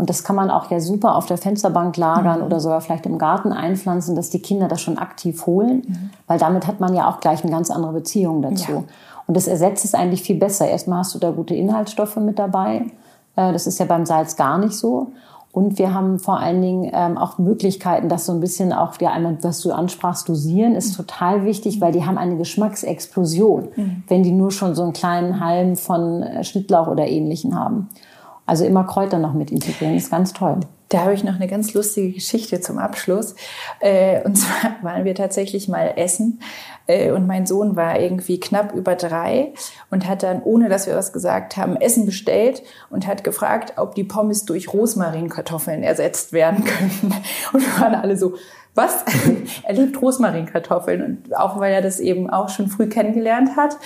Und 0.00 0.08
das 0.08 0.24
kann 0.24 0.34
man 0.34 0.50
auch 0.50 0.70
ja 0.70 0.80
super 0.80 1.14
auf 1.14 1.26
der 1.26 1.36
Fensterbank 1.36 1.98
lagern 1.98 2.38
mhm. 2.38 2.46
oder 2.46 2.58
sogar 2.58 2.80
vielleicht 2.80 3.04
im 3.04 3.18
Garten 3.18 3.52
einpflanzen, 3.52 4.16
dass 4.16 4.30
die 4.30 4.40
Kinder 4.40 4.66
das 4.66 4.80
schon 4.80 4.96
aktiv 4.96 5.44
holen, 5.44 5.82
mhm. 5.86 6.10
weil 6.26 6.38
damit 6.38 6.66
hat 6.66 6.80
man 6.80 6.94
ja 6.94 7.06
auch 7.06 7.20
gleich 7.20 7.42
eine 7.42 7.52
ganz 7.52 7.70
andere 7.70 7.92
Beziehung 7.92 8.40
dazu. 8.40 8.72
Ja. 8.72 8.84
Und 9.26 9.36
das 9.36 9.46
ersetzt 9.46 9.84
es 9.84 9.92
eigentlich 9.92 10.22
viel 10.22 10.38
besser. 10.38 10.66
Erstmal 10.66 11.00
hast 11.00 11.14
du 11.14 11.18
da 11.18 11.32
gute 11.32 11.54
Inhaltsstoffe 11.54 12.16
mit 12.16 12.38
dabei. 12.38 12.86
Äh, 13.36 13.52
das 13.52 13.66
ist 13.66 13.78
ja 13.78 13.84
beim 13.84 14.06
Salz 14.06 14.36
gar 14.36 14.56
nicht 14.56 14.72
so. 14.72 15.08
Und 15.52 15.78
wir 15.78 15.92
haben 15.92 16.18
vor 16.18 16.40
allen 16.40 16.62
Dingen 16.62 16.90
ähm, 16.94 17.18
auch 17.18 17.36
Möglichkeiten, 17.36 18.08
dass 18.08 18.24
so 18.24 18.32
ein 18.32 18.40
bisschen 18.40 18.72
auch, 18.72 18.98
ja, 19.02 19.10
einmal, 19.10 19.36
was 19.42 19.60
du 19.60 19.70
ansprachst, 19.70 20.30
dosieren, 20.30 20.76
ist 20.76 20.92
mhm. 20.92 21.02
total 21.02 21.44
wichtig, 21.44 21.82
weil 21.82 21.92
die 21.92 22.06
haben 22.06 22.16
eine 22.16 22.38
Geschmacksexplosion, 22.38 23.68
mhm. 23.76 24.02
wenn 24.08 24.22
die 24.22 24.32
nur 24.32 24.50
schon 24.50 24.74
so 24.74 24.82
einen 24.82 24.94
kleinen 24.94 25.40
Halm 25.40 25.76
von 25.76 26.22
äh, 26.22 26.42
Schnittlauch 26.42 26.86
oder 26.86 27.06
Ähnlichen 27.06 27.54
haben. 27.54 27.90
Also 28.50 28.64
immer 28.64 28.82
Kräuter 28.82 29.20
noch 29.20 29.32
mit 29.32 29.52
integrieren, 29.52 29.94
ist 29.94 30.10
ganz 30.10 30.32
toll. 30.32 30.58
Da 30.88 31.02
habe 31.02 31.14
ich 31.14 31.22
noch 31.22 31.36
eine 31.36 31.46
ganz 31.46 31.72
lustige 31.72 32.10
Geschichte 32.10 32.60
zum 32.60 32.78
Abschluss. 32.78 33.36
Äh, 33.78 34.24
und 34.24 34.34
zwar 34.36 34.72
waren 34.82 35.04
wir 35.04 35.14
tatsächlich 35.14 35.68
mal 35.68 35.92
essen 35.94 36.40
äh, 36.88 37.12
und 37.12 37.28
mein 37.28 37.46
Sohn 37.46 37.76
war 37.76 38.00
irgendwie 38.00 38.40
knapp 38.40 38.74
über 38.74 38.96
drei 38.96 39.52
und 39.88 40.08
hat 40.08 40.24
dann, 40.24 40.42
ohne 40.42 40.68
dass 40.68 40.88
wir 40.88 40.96
was 40.96 41.12
gesagt 41.12 41.56
haben, 41.56 41.76
Essen 41.76 42.06
bestellt 42.06 42.64
und 42.90 43.06
hat 43.06 43.22
gefragt, 43.22 43.74
ob 43.76 43.94
die 43.94 44.02
Pommes 44.02 44.46
durch 44.46 44.72
Rosmarinkartoffeln 44.72 45.84
ersetzt 45.84 46.32
werden 46.32 46.64
können. 46.64 47.14
Und 47.52 47.60
wir 47.60 47.80
waren 47.80 47.94
alle 47.94 48.16
so, 48.16 48.34
was? 48.74 49.04
er 49.62 49.74
liebt 49.74 50.02
Rosmarinkartoffeln 50.02 51.02
und 51.02 51.36
auch 51.36 51.58
weil 51.58 51.72
er 51.72 51.82
das 51.82 51.98
eben 52.00 52.30
auch 52.30 52.48
schon 52.48 52.68
früh 52.68 52.88
kennengelernt 52.88 53.56
hat. 53.56 53.76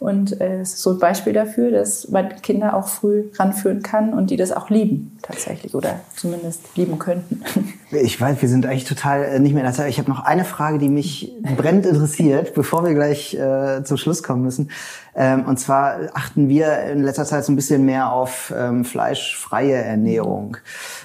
Und 0.00 0.40
äh, 0.40 0.62
ist 0.62 0.78
so 0.78 0.92
ein 0.92 0.98
Beispiel 0.98 1.34
dafür, 1.34 1.70
dass 1.70 2.08
man 2.08 2.40
Kinder 2.40 2.74
auch 2.74 2.88
früh 2.88 3.24
ranführen 3.38 3.82
kann 3.82 4.14
und 4.14 4.30
die 4.30 4.38
das 4.38 4.50
auch 4.50 4.70
lieben 4.70 5.18
tatsächlich 5.20 5.74
oder 5.74 6.00
zumindest 6.16 6.74
lieben 6.74 6.98
könnten. 6.98 7.42
Ich 7.92 8.20
weiß, 8.20 8.40
wir 8.40 8.48
sind 8.48 8.66
eigentlich 8.66 8.84
total 8.84 9.24
äh, 9.24 9.40
nicht 9.40 9.52
mehr 9.52 9.62
in 9.62 9.66
der 9.66 9.74
Zeit. 9.74 9.90
Ich 9.90 9.98
habe 9.98 10.08
noch 10.08 10.24
eine 10.24 10.44
Frage, 10.44 10.78
die 10.78 10.88
mich 10.88 11.34
brennend 11.56 11.86
interessiert, 11.86 12.54
bevor 12.54 12.84
wir 12.84 12.94
gleich 12.94 13.34
äh, 13.34 13.82
zum 13.82 13.96
Schluss 13.96 14.22
kommen 14.22 14.44
müssen. 14.44 14.70
Ähm, 15.16 15.44
und 15.44 15.58
zwar 15.58 15.98
achten 16.14 16.48
wir 16.48 16.84
in 16.84 17.02
letzter 17.02 17.24
Zeit 17.24 17.44
so 17.44 17.52
ein 17.52 17.56
bisschen 17.56 17.84
mehr 17.84 18.12
auf 18.12 18.54
ähm, 18.56 18.84
fleischfreie 18.84 19.74
Ernährung. 19.74 20.56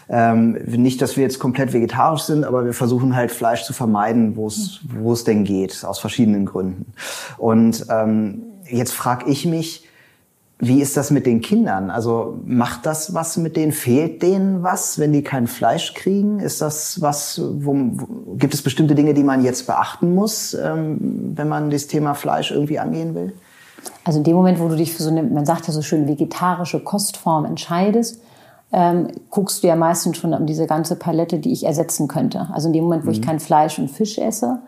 Ähm, 0.09 0.51
nicht, 0.67 1.01
dass 1.01 1.17
wir 1.17 1.23
jetzt 1.23 1.39
komplett 1.39 1.73
vegetarisch 1.73 2.21
sind, 2.21 2.45
aber 2.45 2.65
wir 2.65 2.73
versuchen 2.73 3.15
halt 3.15 3.31
Fleisch 3.31 3.63
zu 3.63 3.73
vermeiden, 3.73 4.35
wo 4.35 4.45
es 4.45 4.81
wo 4.87 5.13
es 5.13 5.23
denn 5.23 5.43
geht, 5.43 5.83
aus 5.83 5.97
verschiedenen 5.97 6.45
Gründen. 6.45 6.93
Und 7.39 7.87
ähm, 7.89 8.43
jetzt 8.69 8.93
frage 8.93 9.29
ich 9.29 9.45
mich, 9.45 9.87
wie 10.59 10.81
ist 10.81 10.95
das 10.95 11.11
mit 11.11 11.25
den 11.25 11.41
Kindern? 11.41 11.89
Also 11.89 12.39
macht 12.45 12.85
das 12.85 13.13
was 13.13 13.35
mit 13.35 13.57
denen? 13.57 13.73
Fehlt 13.73 14.21
denen 14.23 14.63
was, 14.63 14.99
wenn 14.99 15.11
die 15.11 15.21
kein 15.21 15.47
Fleisch 15.47 15.93
kriegen? 15.93 16.39
Ist 16.39 16.61
das 16.61 17.01
was, 17.01 17.41
wo, 17.41 17.75
wo 17.75 18.35
gibt 18.35 18.53
es 18.53 18.61
bestimmte 18.61 18.95
Dinge, 18.95 19.13
die 19.13 19.23
man 19.23 19.43
jetzt 19.43 19.67
beachten 19.67 20.15
muss, 20.15 20.53
ähm, 20.53 21.33
wenn 21.35 21.49
man 21.49 21.71
das 21.71 21.87
Thema 21.87 22.13
Fleisch 22.13 22.51
irgendwie 22.51 22.79
angehen 22.79 23.15
will? 23.15 23.33
Also 24.05 24.19
in 24.19 24.23
dem 24.23 24.35
Moment, 24.35 24.59
wo 24.59 24.69
du 24.69 24.77
dich 24.77 24.93
für 24.93 25.03
so 25.03 25.09
eine, 25.09 25.23
man 25.23 25.45
sagt 25.45 25.67
ja 25.67 25.73
so 25.73 25.81
schön, 25.81 26.07
vegetarische 26.07 26.79
Kostform 26.79 27.43
entscheidest, 27.43 28.21
ähm, 28.71 29.07
guckst 29.29 29.61
du 29.61 29.67
ja 29.67 29.75
meistens 29.75 30.17
schon 30.17 30.33
um 30.33 30.45
diese 30.45 30.67
ganze 30.67 30.95
Palette, 30.95 31.39
die 31.39 31.51
ich 31.51 31.65
ersetzen 31.65 32.07
könnte. 32.07 32.47
Also 32.53 32.67
in 32.67 32.73
dem 32.73 32.85
Moment, 32.85 33.03
wo 33.03 33.09
mhm. 33.09 33.15
ich 33.15 33.21
kein 33.21 33.39
Fleisch 33.39 33.77
und 33.77 33.91
Fisch 33.91 34.17
esse, 34.17 34.59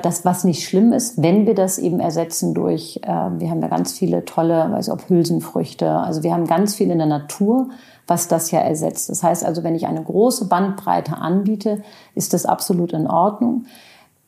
das, 0.00 0.24
was 0.24 0.42
nicht 0.42 0.66
schlimm 0.66 0.92
ist, 0.92 1.22
wenn 1.22 1.46
wir 1.46 1.54
das 1.54 1.78
eben 1.78 2.00
ersetzen 2.00 2.52
durch, 2.52 3.00
äh, 3.04 3.06
wir 3.06 3.50
haben 3.50 3.62
ja 3.62 3.68
ganz 3.68 3.92
viele 3.92 4.24
tolle, 4.24 4.72
weiß 4.72 4.88
ich, 4.88 4.92
ob 4.92 5.08
Hülsenfrüchte, 5.08 5.88
also 5.88 6.24
wir 6.24 6.32
haben 6.32 6.46
ganz 6.46 6.74
viel 6.74 6.90
in 6.90 6.98
der 6.98 7.06
Natur, 7.06 7.68
was 8.08 8.26
das 8.26 8.50
ja 8.50 8.58
ersetzt. 8.58 9.08
Das 9.08 9.22
heißt 9.22 9.44
also, 9.44 9.62
wenn 9.62 9.76
ich 9.76 9.86
eine 9.86 10.02
große 10.02 10.48
Bandbreite 10.48 11.18
anbiete, 11.18 11.82
ist 12.14 12.34
das 12.34 12.44
absolut 12.44 12.92
in 12.92 13.06
Ordnung. 13.06 13.66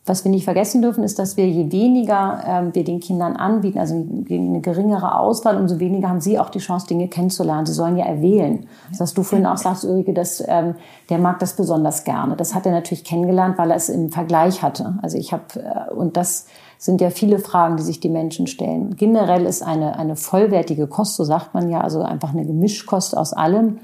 Was 0.07 0.25
wir 0.25 0.31
nicht 0.31 0.45
vergessen 0.45 0.81
dürfen, 0.81 1.05
ist, 1.05 1.19
dass 1.19 1.37
wir 1.37 1.47
je 1.47 1.71
weniger 1.71 2.43
ähm, 2.47 2.75
wir 2.75 2.85
den 2.85 3.01
Kindern 3.01 3.37
anbieten, 3.37 3.79
also 3.79 3.95
eine 3.95 4.61
geringere 4.61 5.15
Auswahl, 5.15 5.59
umso 5.59 5.79
weniger 5.79 6.09
haben 6.09 6.23
sie 6.23 6.39
auch 6.39 6.49
die 6.49 6.59
Chance, 6.59 6.87
Dinge 6.87 7.09
kennenzulernen. 7.09 7.67
Sie 7.67 7.75
sollen 7.75 7.99
ja 7.99 8.07
erwählen. 8.07 8.67
Das 8.89 9.01
hast 9.01 9.19
du 9.19 9.23
vorhin 9.23 9.47
auch 9.47 9.59
sagst, 9.59 9.85
Ulrike, 9.85 10.15
dass 10.15 10.43
ähm, 10.49 10.75
der 11.11 11.19
mag 11.19 11.39
das 11.39 11.55
besonders 11.55 12.05
gerne. 12.05 12.35
Das 12.35 12.55
hat 12.55 12.65
er 12.65 12.73
natürlich 12.73 13.05
kennengelernt, 13.05 13.59
weil 13.59 13.71
er 13.71 13.77
es 13.77 13.91
im 13.91 14.09
Vergleich 14.09 14.63
hatte. 14.63 14.95
Also 15.03 15.19
ich 15.19 15.35
habe 15.35 15.45
äh, 15.57 15.93
und 15.93 16.17
das 16.17 16.47
sind 16.79 17.03
ja 17.03 17.11
viele 17.11 17.39
Fragen, 17.39 17.77
die 17.77 17.83
sich 17.83 18.01
die 18.01 18.09
Menschen 18.09 18.47
stellen. 18.47 18.97
Generell 18.97 19.45
ist 19.45 19.63
eine 19.63 19.99
eine 19.99 20.17
vollwertige 20.17 20.87
Kost, 20.87 21.17
so 21.17 21.25
sagt 21.25 21.53
man 21.53 21.69
ja, 21.69 21.83
also 21.83 22.01
einfach 22.01 22.33
eine 22.33 22.47
Gemischkost 22.47 23.15
aus 23.15 23.35
allem 23.35 23.81